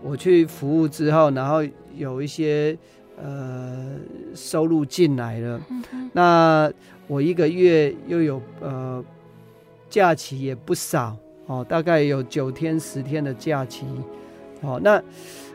[0.01, 1.63] 我去服务之后，然后
[1.95, 2.77] 有一些
[3.21, 3.91] 呃
[4.33, 5.61] 收入进来了，
[6.11, 6.71] 那
[7.07, 9.03] 我一个月又有呃
[9.89, 11.15] 假期也不少。
[11.45, 13.85] 哦，大概有九天十天的假期，
[14.61, 15.01] 哦，那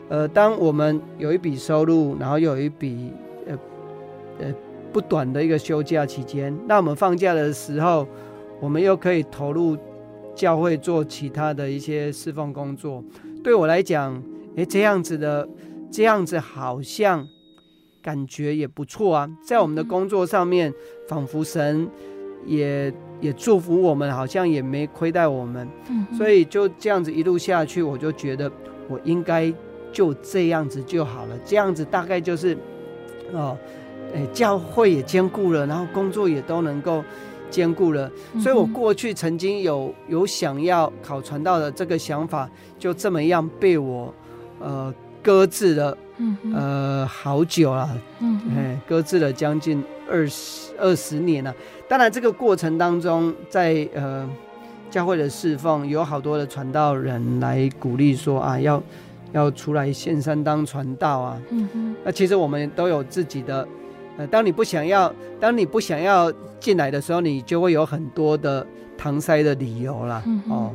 [0.07, 3.11] 呃，当我们有一笔收入，然后又有一笔
[3.47, 3.57] 呃
[4.39, 4.55] 呃
[4.91, 8.07] 不短的一个休假期间，那我们放假的时候，
[8.59, 9.77] 我们又可以投入
[10.35, 13.03] 教会做其他的一些侍奉工作。
[13.43, 14.21] 对我来讲，
[14.55, 15.47] 诶，这样子的
[15.91, 17.27] 这样子好像
[18.01, 20.73] 感觉也不错啊，在我们的工作上面，
[21.07, 21.87] 仿佛神
[22.45, 22.93] 也。
[23.21, 28.49] 也祝福我们，好像也没亏待我们，嗯，所以就这样子一路下去，我就觉得
[28.87, 29.53] 我应该
[29.91, 32.57] 就这样子就好了，这样子大概就是，
[33.33, 33.57] 哦，
[34.15, 37.03] 哎，教会也兼顾了，然后工作也都能够
[37.49, 38.09] 兼顾了，
[38.39, 44.13] 所以我过去曾经有有想要考传道的这个想法，就这么样被我
[44.61, 47.89] 呃搁置了，嗯，呃，好久了，
[48.21, 51.53] 嗯，哎，搁置了将近二十二十年了。
[51.87, 54.29] 当然，这个过程当中在，在呃
[54.89, 58.81] 教会的侍奉，有好多的传道人来鼓励说啊，要
[59.31, 61.41] 要出来献身当传道啊。
[61.49, 61.95] 嗯哼。
[62.03, 63.67] 那其实我们都有自己的，
[64.17, 68.65] 呃，当你不想要，当你不想要进来的时候，你就会有很多的
[68.97, 70.23] 搪塞的理由啦。
[70.25, 70.41] 嗯。
[70.49, 70.71] 哦。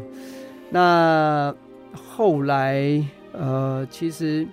[0.71, 1.55] 那
[1.93, 4.47] 后来，呃，其实，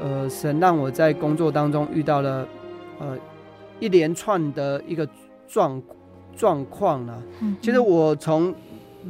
[0.00, 2.48] 呃，神让我在工作当中遇到了，
[2.98, 3.16] 呃，
[3.80, 5.08] 一连串的一个。
[5.50, 5.82] 状
[6.36, 7.22] 状况了。
[7.40, 8.54] 嗯，其实我从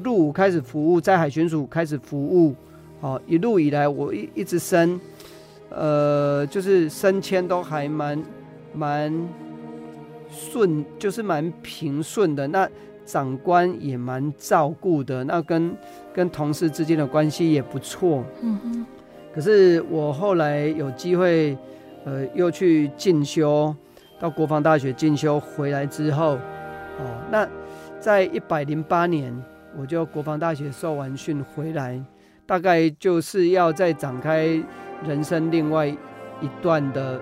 [0.04, 2.54] 入伍开始服务，在海巡署开始服务，
[3.00, 5.00] 哦，一路以来我一一直升，
[5.68, 8.22] 呃，就是升迁都还蛮
[8.72, 9.28] 蛮
[10.30, 12.46] 顺，就是蛮平顺的。
[12.46, 12.70] 那
[13.04, 15.76] 长官也蛮照顾的，那跟
[16.14, 18.22] 跟同事之间的关系也不错。
[18.42, 18.86] 嗯嗯。
[19.34, 21.58] 可是我后来有机会，
[22.04, 23.74] 呃，又去进修，
[24.18, 26.34] 到国防大学进修回来之后，
[26.98, 27.48] 哦，那
[28.00, 29.34] 在一百零八年，
[29.76, 32.02] 我就国防大学受完训回来，
[32.46, 34.46] 大概就是要再展开
[35.06, 37.20] 人生另外一段的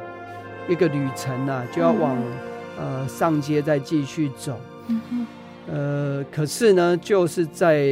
[0.68, 2.16] 一个旅程啊，就要往、
[2.78, 4.58] 嗯、呃上街再继续走。
[4.88, 5.26] 嗯哼。
[5.68, 7.84] 呃，可是呢，就是在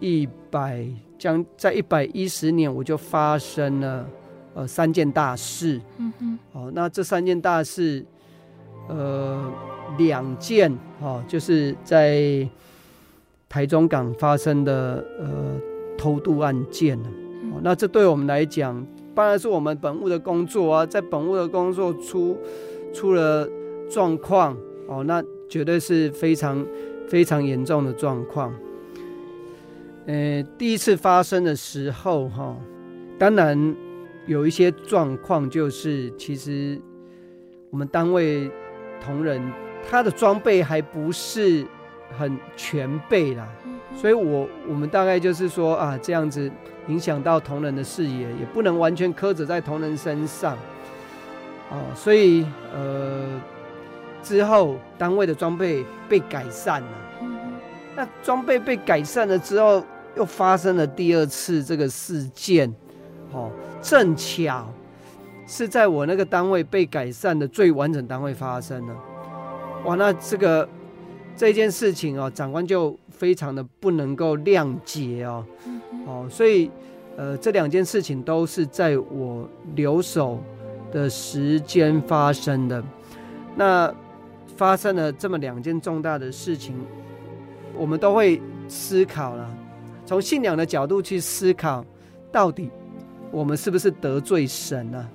[0.00, 0.86] 一百。
[1.18, 4.06] 将在一百一十年，我就发生了
[4.54, 5.80] 呃三件大事。
[5.96, 8.06] 嗯哼，哦，那这三件大事，
[8.88, 9.52] 呃，
[9.98, 12.48] 两件哦，就是在
[13.48, 15.26] 台中港发生的呃
[15.96, 16.98] 偷渡案件
[17.62, 22.38] 那这对我们来讲，当然是我们本务的工作啊，在本务的工作出
[22.92, 23.48] 出了
[23.90, 26.64] 状况，哦，那绝对是非常
[27.08, 28.54] 非常严重的状况。
[30.06, 32.56] 呃，第一次发生的时候，哈，
[33.18, 33.76] 当然
[34.26, 36.80] 有一些状况，就是其实
[37.70, 38.50] 我们单位
[39.04, 39.40] 同仁
[39.88, 41.66] 他的装备还不是
[42.18, 43.48] 很全备啦，
[43.96, 46.50] 所以我我们大概就是说啊，这样子
[46.88, 50.56] 影响到同仁的视野，也不能完全苛责在同仁身上，
[51.70, 53.26] 哦，所以呃
[54.22, 56.88] 之后单位的装备被改善了，
[57.96, 59.84] 那装备被改善了之后。
[60.16, 62.74] 又发生了第二次这个事件，
[63.30, 64.68] 哦，正巧
[65.50, 68.94] 是在我那个单位被改善的最完整单位发生的，
[69.86, 70.68] 哇，那这个
[71.34, 75.42] 这件事情哦，长官就非常的不能够谅解哦，
[76.06, 76.70] 哦，所以
[77.16, 80.38] 呃，这两件事情都是在我留守
[80.92, 82.84] 的时间发生的，
[83.56, 83.92] 那
[84.54, 86.74] 发生了这么两件重大的事情，
[87.74, 89.48] 我们都会思考了。
[90.04, 91.82] 从信仰的角度去思考，
[92.30, 92.70] 到底
[93.30, 95.08] 我们是不是得罪神呢？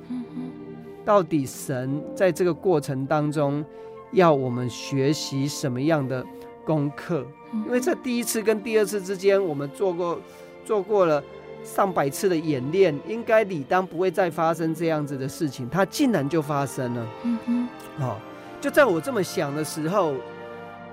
[1.05, 3.63] 到底神在这个过程当中
[4.11, 6.25] 要我们学习什么样的
[6.65, 7.25] 功课？
[7.65, 10.19] 因为在第一次跟第二次之间，我们做过
[10.65, 11.23] 做过了
[11.63, 17.07] 上百次的演练，应该理当不会再发生这样子的事情，它竟然就发生了。
[17.23, 17.67] 嗯哼
[17.99, 18.19] 好，
[18.59, 20.13] 就在我这么想的时候，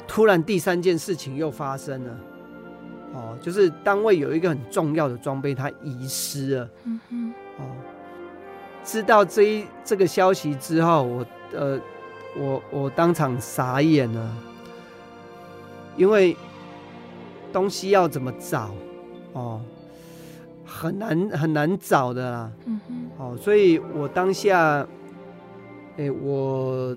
[0.06, 2.16] 突然第三件事情又发生了。
[3.12, 6.68] 哦，就是单位有一个很重要的装备，它遗失了。
[6.84, 7.34] 嗯哼。
[8.80, 11.80] 哦，知道这一这个消息之后，我呃，
[12.36, 14.36] 我我当场傻眼了，
[15.96, 16.36] 因为
[17.52, 18.70] 东西要怎么找？
[19.32, 19.60] 哦，
[20.64, 22.52] 很难很难找的啦。
[22.66, 23.10] 嗯哼。
[23.18, 24.86] 哦，所以我当下，
[25.96, 26.96] 哎，我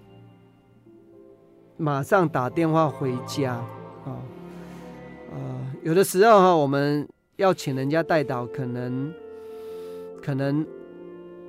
[1.78, 3.56] 马上打电话回家。
[4.06, 4.18] 哦。
[5.32, 5.38] 呃，
[5.84, 9.14] 有的时候哈，我们要请人家代祷，可能
[10.22, 10.66] 可能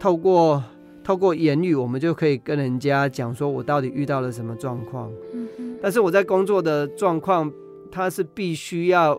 [0.04, 0.62] 透过
[1.02, 5.10] 透过言语，我们就可以跟人家讲说，我到底遇到了什么状况。
[5.80, 7.50] 但是我在工作的状况，
[7.90, 9.18] 它是必须要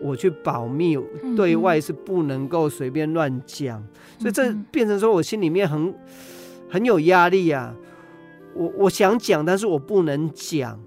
[0.00, 0.96] 我去保密，
[1.36, 3.84] 对外是不能够随便乱讲。
[4.20, 5.92] 所以这变成说我心里面很
[6.70, 7.74] 很有压力啊。
[8.54, 10.78] 我我想讲，但是我不能讲。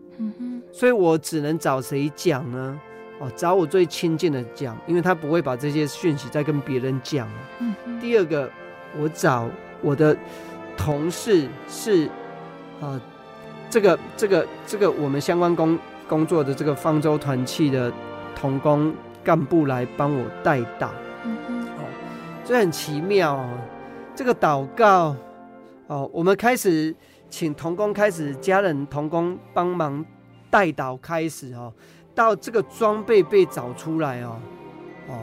[0.72, 2.80] 所以我只能找谁讲呢？
[3.20, 7.28] 哦，找我最亲近的讲，因为他不会把这些讯息再跟别人讲。
[7.60, 8.00] 嗯。
[8.00, 8.50] 第二个，
[8.98, 9.50] 我找
[9.82, 10.16] 我的
[10.78, 12.06] 同事是，
[12.80, 13.02] 啊、呃，
[13.70, 15.78] 这个这个这个我们相关工
[16.08, 17.92] 工作的这个方舟团契的
[18.36, 20.92] 同工干部来帮我带导。
[21.24, 21.66] 嗯嗯。
[21.66, 21.84] 哦，
[22.46, 23.50] 这很奇妙哦。
[24.16, 25.16] 这个祷告，
[25.88, 26.94] 哦，我们开始
[27.30, 30.04] 请同工开始家人同工帮忙
[30.50, 31.72] 代祷开始哦。
[32.16, 34.36] 到这个装备被找出来哦，
[35.08, 35.20] 哦，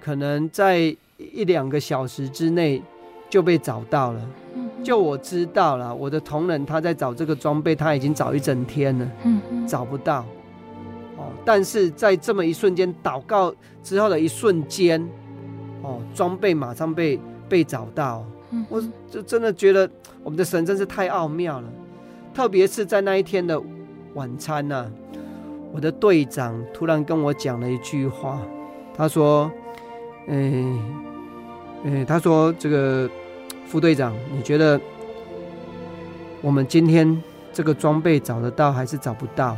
[0.00, 2.82] 可能在一两个小时之内
[3.28, 4.20] 就被找到了。
[4.82, 9.10] 就我知道了，我的同仁他在找这个装备，他已经找一整天了，
[9.66, 10.24] 找不到。
[11.16, 13.52] 哦，但是在这么一瞬间，祷告
[13.82, 15.00] 之后的一瞬间，
[15.82, 18.24] 哦，装备马上被被找到。
[18.68, 19.90] 我就真的觉得
[20.22, 21.68] 我们的神真是太奥妙了，
[22.32, 23.60] 特别是在那一天的
[24.14, 24.90] 晚餐呢、啊。
[25.72, 28.40] 我的队长突然跟我讲了一句话，
[28.94, 29.50] 他说
[30.28, 30.78] ：“嗯、欸，
[31.84, 33.08] 嗯、欸，他说这个
[33.66, 34.80] 副队长，你觉得
[36.42, 37.22] 我们今天
[37.52, 39.56] 这个装备找得到还是找不到？”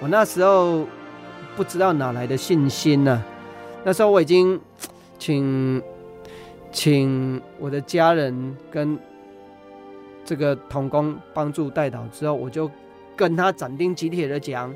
[0.00, 0.86] 我那时候
[1.56, 3.24] 不知道哪来的信心呢、
[3.84, 4.60] 那时候我已经
[5.18, 5.82] 请
[6.70, 8.98] 请我的家人跟
[10.24, 12.70] 这个同工帮助代祷之后，我就
[13.16, 14.74] 跟他斩钉截铁的讲，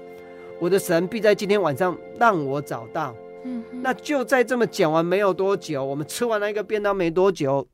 [0.61, 3.15] 我的神必在今天晚上让我找到。
[3.45, 7.66] 嗯，那就在这么讲完没有多久，我们吃完那个便当没多久，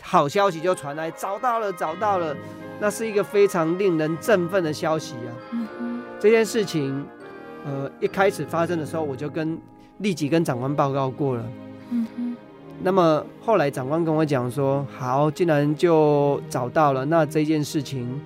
[0.00, 2.36] 好消息就传来，找到了，找到了。
[2.80, 5.30] 那是一个非常令人振奋的消息啊！
[5.52, 7.06] 嗯哼，这件事情，
[7.64, 9.56] 呃，一开始发生的时候，我就跟
[9.98, 11.44] 立即跟长官报告过了。
[11.90, 12.36] 嗯哼，
[12.82, 18.20] 那么后来长官跟我讲说，好，既然就找到了，那这件事情，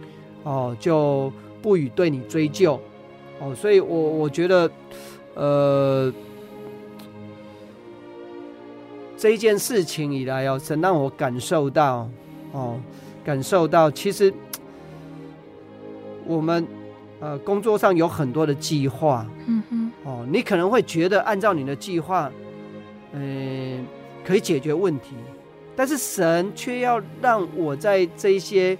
[0.44, 1.30] 哦，就
[1.60, 2.80] 不予对你追究。
[3.40, 4.68] 哦，所以我我觉得，
[5.34, 6.10] 呃，
[9.18, 12.08] 这一件事情以来哦，神让我感受到，
[12.52, 12.80] 哦。
[13.24, 14.32] 感受到，其实
[16.24, 16.66] 我们
[17.20, 22.32] 呃工作上有很多的计划，嗯哼，哦，你可能会觉得按照你的计划，
[23.12, 23.84] 嗯、呃，
[24.26, 25.14] 可以解决问题，
[25.76, 28.78] 但是神却要让我在这一些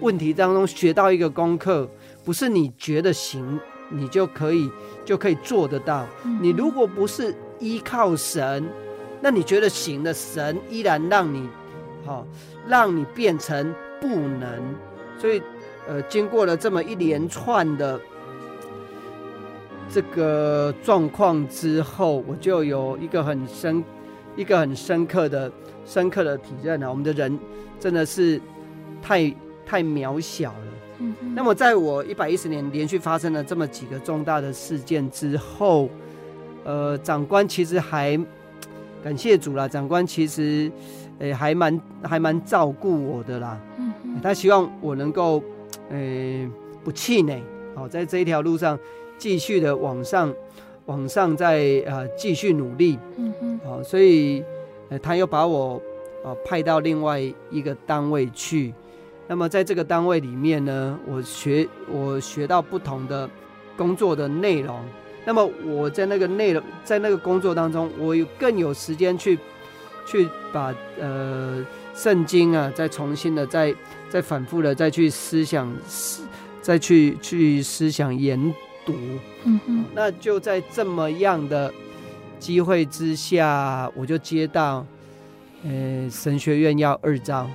[0.00, 1.88] 问题当中学到一个功课，
[2.24, 4.68] 不是你觉得行，你就可以
[5.04, 6.04] 就可以做得到。
[6.24, 8.68] 嗯、你如果不是依靠神，
[9.20, 11.48] 那你觉得行的神依然让你，
[12.04, 12.26] 好、哦。
[12.68, 14.60] 让你变成不能，
[15.18, 15.40] 所以，
[15.86, 18.00] 呃，经过了这么一连串的
[19.88, 23.84] 这个状况之后，我就有一个很深、
[24.34, 25.48] 一个很深刻的、
[25.84, 27.38] 深刻的体认啊，我们的人
[27.78, 28.40] 真的是
[29.00, 29.32] 太
[29.64, 30.66] 太渺小了。
[30.98, 31.14] 嗯。
[31.36, 35.88] 那么，在我一百一十年连续发生了这么几个重大的事件之后，
[36.64, 38.18] 呃，长官其实还
[39.06, 40.68] 感谢主啦，长官其实。
[41.18, 43.58] 诶，还蛮还蛮照顾我的啦。
[43.78, 45.42] 嗯嗯，他希望我能够，
[45.88, 46.46] 诶，
[46.84, 47.40] 不气馁，
[47.74, 48.78] 好，在这一条路上
[49.16, 50.30] 继续的往上，
[50.84, 52.98] 往上再呃继续努力。
[53.16, 54.44] 嗯嗯，好，所以，
[54.90, 55.80] 呃，他又把我，
[56.22, 57.18] 呃，派到另外
[57.50, 58.74] 一个单位去。
[59.26, 63.26] 那么在这个单位里面呢，我学我学到不同的
[63.74, 64.78] 工作的内容。
[65.26, 69.38] 那么我在那个内容，在那个工作当中，我有更有时间去。
[70.08, 73.74] 去把呃圣经啊，再重新的再
[74.08, 76.22] 再反复的再去思想思，
[76.62, 78.38] 再去去思想研
[78.84, 78.94] 读，
[79.42, 81.74] 嗯哼，那就在这么样的
[82.38, 84.86] 机会之下，我就接到
[85.64, 87.50] 呃神学院要二招，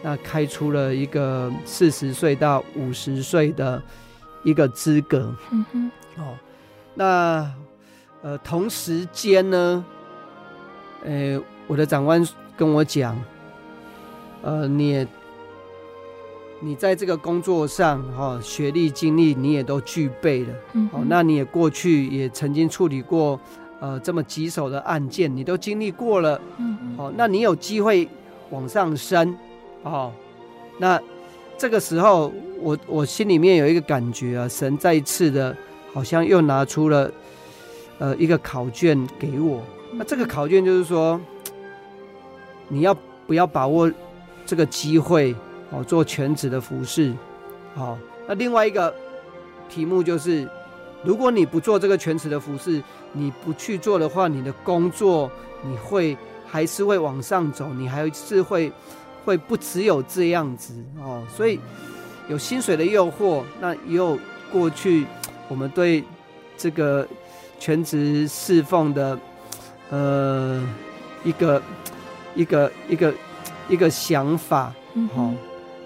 [0.00, 3.82] 那开出了一个四十岁到五十岁的
[4.44, 6.38] 一个资格，嗯哼，哦，
[6.98, 7.48] 那
[8.22, 9.84] 呃同时间呢，
[11.04, 11.40] 呃。
[11.70, 12.26] 我的长官
[12.56, 13.14] 跟我讲，
[14.40, 15.06] 呃，你也，
[16.60, 23.38] 你在这个工作上，哈、哦，学历、经历你也都具备了，嗯，哦，那你也过去也曾经处理过，
[23.80, 28.08] 呃，这么棘手的案件，你都经历过了，嗯，哦，那你有机会
[28.48, 29.36] 往上升，
[29.82, 30.10] 哦，
[30.78, 30.98] 那
[31.58, 32.32] 这个时候，
[32.62, 35.54] 我我心里面有一个感觉啊，神再一次的，
[35.92, 37.10] 好像又拿出了，
[37.98, 39.62] 呃，一个考卷给我，
[39.92, 41.20] 那这个考卷就是说。
[42.70, 42.94] 你要
[43.26, 43.90] 不要把握
[44.44, 45.34] 这个机会
[45.70, 45.82] 哦？
[45.84, 47.14] 做全职的服饰，
[47.74, 47.96] 好。
[48.26, 48.94] 那另外一个
[49.70, 50.46] 题目就是，
[51.02, 52.82] 如果你不做这个全职的服饰，
[53.14, 55.32] 你不去做的话，你的工作
[55.64, 56.14] 你会
[56.46, 58.70] 还是会往上走，你还是会
[59.24, 61.22] 会不只有这样子哦。
[61.34, 61.58] 所以
[62.28, 64.18] 有薪水的诱惑，那也有
[64.52, 65.06] 过去
[65.48, 66.04] 我们对
[66.56, 67.06] 这个
[67.58, 69.18] 全职侍奉的
[69.90, 70.62] 呃
[71.24, 71.60] 一个。
[72.34, 73.14] 一个一个
[73.68, 75.34] 一个想法，好、嗯哼哦。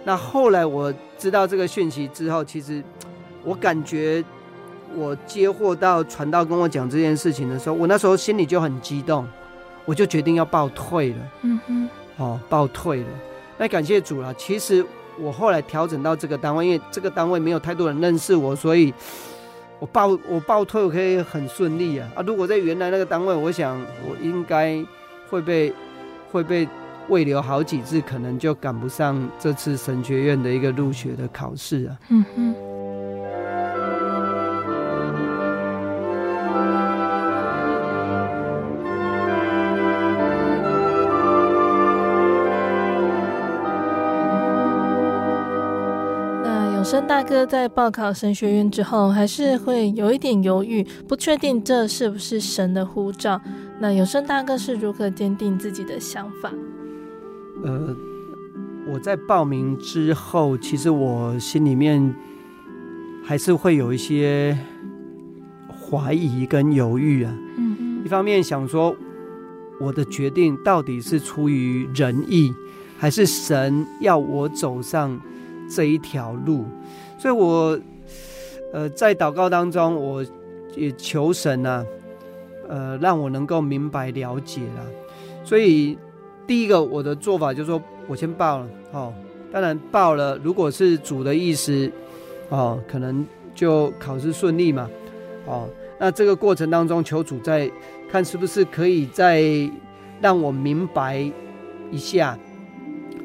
[0.05, 2.83] 那后来我知道这个讯息之后，其实
[3.43, 4.23] 我感觉
[4.95, 9.27] 我接获到传道跟我讲这件事情的时候，我那时候心里就很激动，
[9.87, 11.17] 我就决定要报退了。
[11.41, 11.89] 嗯哼，
[12.19, 13.09] 哦，报退了。
[13.57, 14.35] 那感谢主了。
[14.35, 14.85] 其实
[15.19, 18.93] 我后来调整到这个单位，因为这个单位没有太多人认识我，所以
[19.83, 22.09] 我报我报退我可以很顺利啊。
[22.15, 23.77] 啊，如果在原来那个单位，我想
[24.09, 24.83] 我应该
[25.29, 25.73] 会被。
[26.33, 26.67] 会被
[27.09, 31.99] 未留好几次，可能就赶不上这次神学院的一个入学的考试啊。
[32.09, 32.72] 嗯哼。
[47.13, 53.39] 大哥在报考神学院之后，还是会有一点犹豫，不确定这是不是神的呼召。
[53.79, 56.51] 那有声大哥是如何坚定自己的想法？
[57.65, 57.95] 呃，
[58.91, 62.15] 我在报名之后，其实我心里面
[63.23, 64.57] 还是会有一些
[65.69, 67.37] 怀疑跟犹豫啊。
[67.59, 68.97] 嗯嗯，一方面想说，
[69.79, 72.55] 我的决定到底是出于仁义，
[72.97, 75.21] 还是神要我走上
[75.69, 76.65] 这一条路？
[77.23, 77.79] 所以我，
[78.73, 80.25] 呃，在祷告当中，我
[80.75, 81.87] 也求神啊，
[82.69, 84.85] 呃，让我能够明白了解了。
[85.45, 85.97] 所以，
[86.49, 89.15] 第一个我的做法就是说，我先报了哦。
[89.53, 91.89] 当然报了，如果是主的意思，
[92.49, 94.91] 哦，可能就考试顺利嘛，
[95.47, 95.69] 哦，
[96.01, 97.71] 那这个过程当中，求主在
[98.11, 99.45] 看是不是可以再
[100.21, 101.31] 让我明白
[101.93, 102.37] 一下。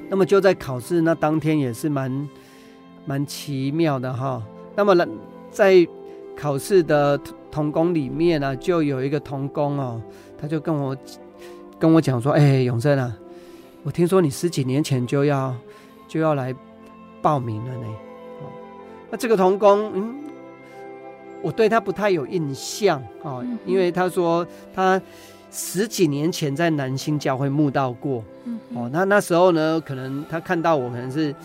[0.08, 2.30] 那么就在考试那当天也是蛮
[3.08, 4.44] 蛮奇妙的哈、哦。
[4.76, 5.08] 那么呢，
[5.50, 5.88] 在
[6.36, 10.00] 考试的童工里面呢、啊，就有一个童工哦，
[10.40, 10.96] 他就跟我
[11.80, 13.18] 跟我讲说：“哎，永生啊，
[13.82, 15.56] 我听说你十几年前就要。”
[16.10, 16.56] 就要来
[17.22, 17.86] 报名了呢，
[18.40, 18.48] 哦，
[19.12, 20.16] 那这个童工，嗯，
[21.42, 25.02] 我对他不太有印象哦，因为他说他
[25.52, 28.24] 十几年前在南新教会慕道过，
[28.74, 31.36] 哦，那那时候呢，可能他看到我可能是，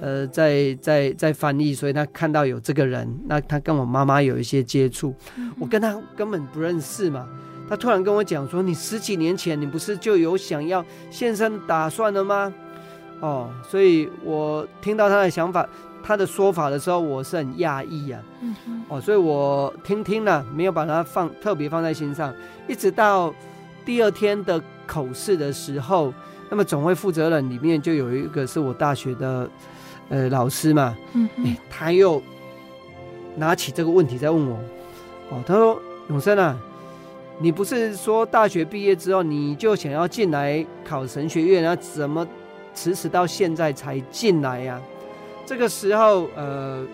[0.00, 5.14] 呃，在在在翻译，所以他看到有这个人，那他跟我妈妈有一些接触，
[5.58, 7.28] 我跟他根本不认识嘛，
[7.68, 12.52] 他突然跟我讲说，你十几年前你不是就有想要献身打算了吗？
[13.20, 15.68] 哦，所以我听到他的想法，
[16.02, 18.22] 他的说法的时候，我是很讶异啊。
[18.40, 18.54] 嗯。
[18.88, 22.34] 哦，所以我听听了，没有把它放特别放在心上。
[22.66, 23.32] 一直到
[23.84, 26.12] 第二天的口试的时候，
[26.48, 29.48] 那么总会负责人里面就有一个是我大学的
[30.10, 30.94] 呃老师嘛。
[31.44, 32.22] 哎，他又
[33.36, 34.58] 拿起这个问题在问我。
[35.30, 35.80] 哦，他说
[36.10, 36.54] ：“永生啊，
[37.38, 41.74] 你不是说大学毕业之后你就想要进来考神学院啊？
[41.74, 42.28] 怎么？”
[42.72, 44.80] 迟迟到现在才进来呀，
[45.44, 46.86] 这个时候，呃，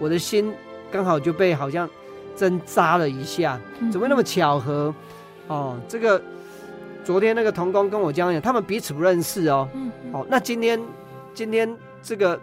[0.00, 0.52] 我的心
[0.90, 1.88] 刚好就被好像
[2.36, 3.58] 针扎了一下，
[3.92, 4.92] 怎么那么巧合？
[5.46, 6.20] 哦，这个
[7.04, 9.68] 昨天那个同工跟我讲讲，他们彼此不认识哦。
[10.12, 10.78] 哦，那今天
[11.32, 11.72] 今天
[12.02, 12.40] 这个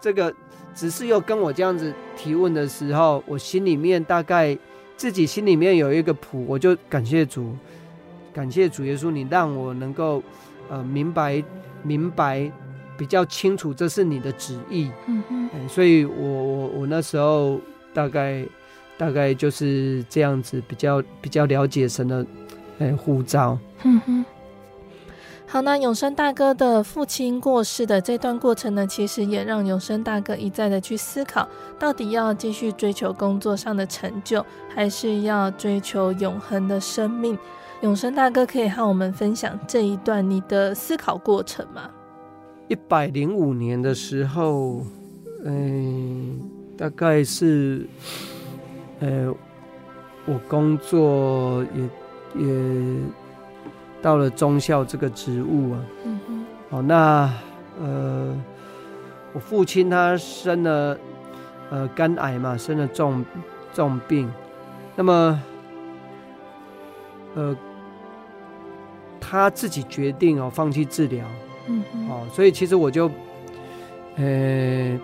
[0.00, 0.34] 这个
[0.74, 4.56] 只是又跟我这样子提问的时候，我心里面大概
[4.96, 7.56] 自己心里面有一个谱，我就感谢主，
[8.32, 10.22] 感谢主耶稣，你让我能够
[10.68, 11.42] 呃明白。
[11.84, 12.48] 明白
[12.96, 14.88] 比较清楚，这是你的旨意。
[15.08, 17.60] 嗯嗯，欸、所以我我我那时候
[17.92, 18.46] 大概
[18.96, 22.24] 大概就是这样子，比较比较了解神的
[22.78, 23.58] 哎呼召。
[23.82, 24.21] 嗯哼，
[25.52, 31.46] 好，那永生大哥的父亲过世的这段过程呢，其实也让永生大哥一再的去思考，
[31.78, 34.42] 到底要继续追求工作上的成就，
[34.74, 37.38] 还是要追求永恒的生命。
[37.82, 41.90] 永生大哥可以和我们分享这一段你的思考过程吗？
[42.68, 44.80] 一百零五年的时候，
[45.44, 46.40] 嗯，
[46.78, 47.86] 大概是，
[49.00, 49.30] 呃，
[50.24, 52.48] 我工作也也
[54.02, 55.78] 到了中校这个职务啊。
[56.04, 56.44] 嗯哼。
[56.70, 57.32] 哦，那
[57.80, 58.36] 呃，
[59.32, 60.98] 我父亲他生了
[61.70, 63.24] 呃肝癌嘛，生了重
[63.72, 64.30] 重病，
[64.96, 65.42] 那么
[67.34, 67.56] 呃。
[69.24, 71.24] 他自己决定哦，放弃治疗，
[71.66, 73.10] 嗯哼，哦，所以其实我就，
[74.16, 75.00] 呃，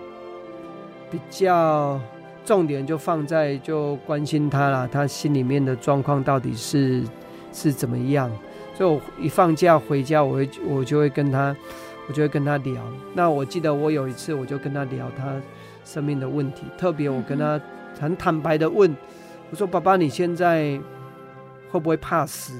[1.09, 1.99] 比较
[2.45, 7.01] 重点就放在就关心他了，他心里面的状况到底是
[7.51, 8.29] 是怎么样？
[8.79, 11.53] 所以我一放假回家，我会我就会跟他，
[12.07, 12.81] 我就会跟他聊。
[13.13, 15.35] 那我记得我有一次，我就跟他聊他
[15.83, 17.59] 生命的问题，特别我跟他
[17.99, 18.95] 很坦白的问，
[19.51, 20.79] 我说：“爸爸，你现在
[21.69, 22.53] 会不会怕死？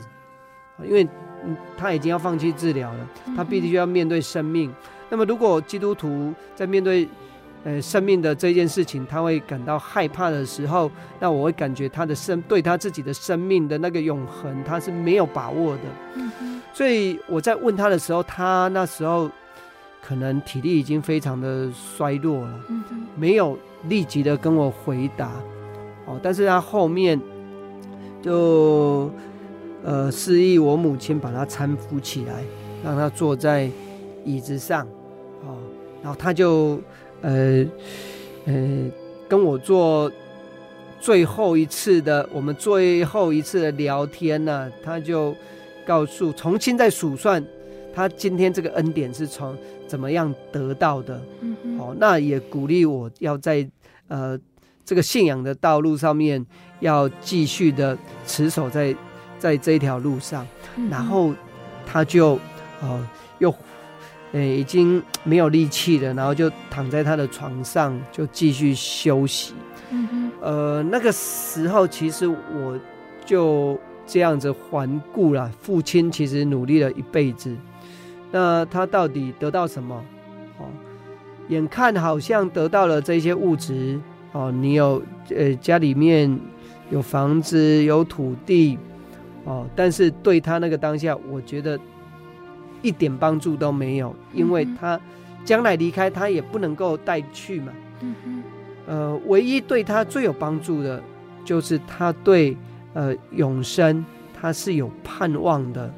[0.83, 1.07] 因为。”
[1.41, 4.69] 嗯，他已经要放弃治疗了，他必须要面对生命。
[5.07, 7.07] 那么，如果基督徒在面对
[7.63, 10.89] 呃生命的这件事情，他会感到害怕的时候，
[11.19, 15.81] 那我会感觉他的生对他自己的生命的那个永恒，他是没有把握的。
[16.73, 19.29] 所以我在问他的时候，他那时候
[20.01, 22.59] 可能体力已经非常的衰弱了，
[23.15, 25.31] 没有立即的跟我回答。
[26.05, 27.19] 哦，但是他后面
[28.21, 29.11] 就。
[29.81, 32.43] 呃，示意我母亲把他搀扶起来，
[32.83, 33.71] 让他坐在
[34.25, 34.85] 椅子上，
[35.47, 35.55] 哦，
[36.03, 36.81] 然后他就
[37.21, 37.65] 呃
[38.45, 38.91] 呃
[39.27, 40.11] 跟我做
[40.99, 45.35] 最后一次的我们最后一次的聊天呢，啊，他就
[45.85, 47.43] 告诉重新再数算
[47.93, 49.57] 他今天这个恩典是从
[49.87, 53.67] 怎么样得到的，嗯哼，哦，那也鼓励我要在
[54.07, 54.39] 呃
[54.85, 56.45] 这个信仰的道路上面
[56.79, 58.95] 要继续的持守在。
[59.39, 60.45] 在这一条路上，
[60.91, 61.33] 然后
[61.85, 62.37] 他就
[62.81, 63.49] 呃又
[64.31, 69.53] 呃已经没有力气了，然后就躺在他的床上就继续休息。
[70.41, 72.79] 呃，那个时候其实我
[73.25, 77.55] 就这样子环顾了，父亲其实努力了一辈子，
[78.31, 79.95] 那他到底得到什么？
[80.59, 80.65] 哦，
[81.47, 83.99] 眼看好像得到了这些物质，
[84.31, 85.01] 哦，你有
[85.35, 86.39] 呃家里面
[86.91, 88.77] 有房子有土地，
[89.43, 91.79] 哦，但是对他那个当下，我觉得
[92.81, 94.99] 一点帮助都没有，因为他
[95.43, 97.73] 将来离开，他也不能够带去嘛。
[98.01, 98.43] 嗯哼。
[98.87, 101.01] 呃，唯一对他最有帮助的，
[101.45, 102.57] 就是他对
[102.93, 104.03] 呃永生
[104.33, 105.93] 他是有盼望的。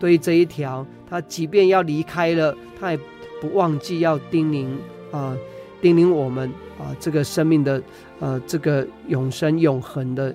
[0.00, 2.98] 对于这一条，他即便要离开了，他也
[3.40, 4.66] 不忘记要叮咛
[5.12, 5.38] 啊、呃，
[5.80, 7.80] 叮咛我们啊、呃，这个生命的
[8.18, 10.34] 呃这个永生永恒的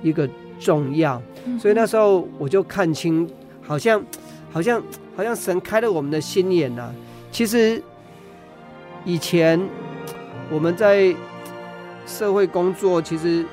[0.00, 0.28] 一个
[0.60, 1.20] 重要。
[1.58, 3.28] 所以那时候我就看清，
[3.60, 4.00] 好像
[4.50, 4.82] 好像
[5.16, 6.94] 好像神开了我们的心眼呐、啊。
[7.30, 7.82] 其实
[9.04, 9.60] 以前
[10.50, 11.14] 我们在。
[12.06, 13.44] 社会工作其实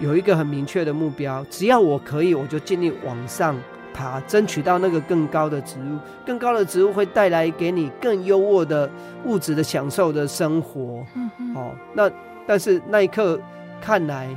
[0.00, 3.56] 有一个很明确的目标，只要我可以，我就尽力往上
[3.94, 5.98] 爬，争取到那个更高的职务。
[6.26, 8.90] 更高的职务会带来给你更优渥的
[9.24, 11.02] 物质的享受的生活。
[11.14, 11.54] 嗯嗯。
[11.56, 12.10] 哦，那
[12.46, 13.40] 但是那一刻
[13.80, 14.28] 看来，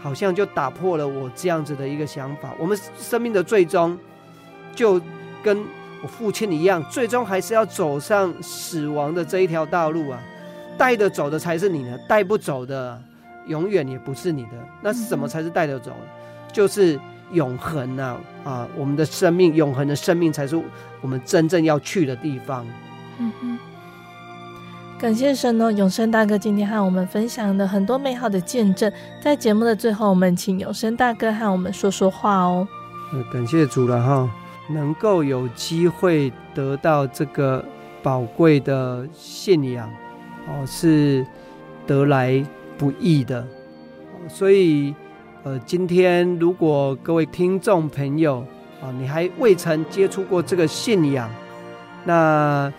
[0.00, 2.54] 好像就打破了我这样子的一个想法。
[2.58, 3.98] 我们生命的最终，
[4.74, 5.00] 就
[5.42, 5.58] 跟
[6.02, 10.18] 我父亲一样，最终还是要走上死亡的这一条道路啊。
[10.78, 12.98] 带得走的才是你的，带不走的
[13.46, 14.50] 永远也不是你的。
[14.80, 15.92] 那是什么才是带得走？
[16.52, 16.98] 就是
[17.32, 18.16] 永恒呐！
[18.44, 20.60] 啊，我们的生命，永恒的生命才是
[21.02, 22.66] 我们真正要去的地方。
[23.18, 23.58] 嗯哼，
[24.98, 28.90] 感谢神哦，永生大哥今天和我们分享了很多美好的见证。
[29.22, 32.66] 在节目的最后，我们请永生大哥和我们说说话哦。
[33.30, 34.28] 感谢主了哈，
[34.72, 37.64] 能够有机会得到这个
[38.02, 39.90] 宝贵的信仰。
[40.48, 41.24] 哦，是
[41.86, 42.44] 得来
[42.78, 43.46] 不易的，
[44.26, 44.94] 所以，
[45.44, 48.44] 呃，今天如果各位听众朋友
[48.80, 51.30] 啊，你还未曾接触过这个信仰，
[52.04, 52.72] 那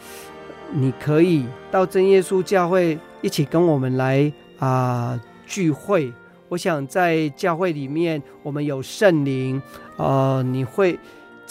[0.74, 6.12] 你可以到真耶稣教会一起跟我们来啊聚会。
[6.50, 9.62] 我想在教会里面，我们有圣灵，
[9.98, 11.00] 呃，你会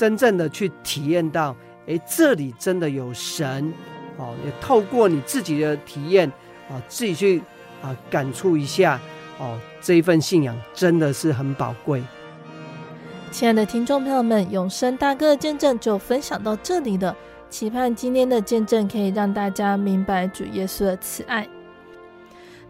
[0.01, 3.71] 真正的去体验到，诶，这里真的有神。
[4.17, 6.27] 哦，也透过你自己的体验
[6.71, 7.43] 啊，自己去
[7.83, 8.99] 啊感触一下
[9.39, 12.03] 哦，这一份信仰真的是很宝贵。
[13.31, 17.15] 亲爱的听众朋友们，永生大哥的见证就分享到这里了。
[17.51, 21.47] 期盼今天的见证可以让大家明白主耶稣的慈爱。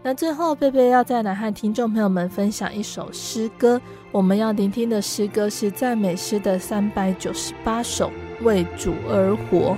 [0.03, 3.79] 那最后，贝贝要再来和听众朋友们分享一首诗歌。
[4.11, 8.11] 我们要聆听的诗歌是赞美诗的三百九十八首，
[8.43, 9.77] 《为主而活》。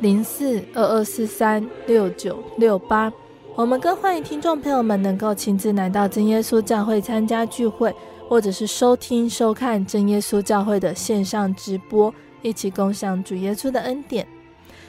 [0.00, 3.12] 零四二二四三六九六八。
[3.54, 7.94] 我们更欢迎听众朋友们能够亲自来到真耶稣教会参加聚会，
[8.28, 14.26] 或者是收听收看真耶稣教会的线上直播，一起共享主耶稣的恩典。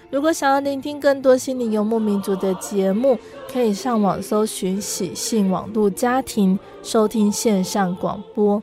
[0.09, 3.17] 如果想要聆听更多心灵游牧民族的节目，
[3.51, 8.61] 可以上网搜寻喜信网络家庭，收听线上广播。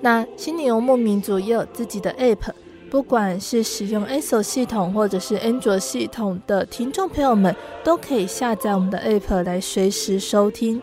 [0.00, 2.50] 那心灵游牧民族也有自己的 App，
[2.92, 10.82] 不管是使用 iOS 系统或者是安卓系统的听众朋友们，都可以下载我们的 App 来随时收听。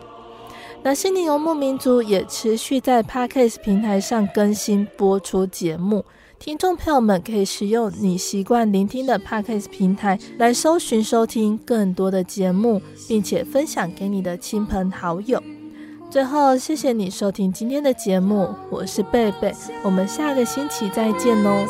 [0.82, 6.04] 那心灵游牧民族也持续在 Podcast 平台上更新播出节目。
[6.40, 15.40] 听众朋友们可以使用你习惯聆听的 Podcast 平台来搜寻收听更多的节目，并且分享给你的亲朋好友。
[16.10, 19.54] 最后谢谢你收听今天的节目我是贝贝
[19.84, 21.64] 我们下个星期再见哦。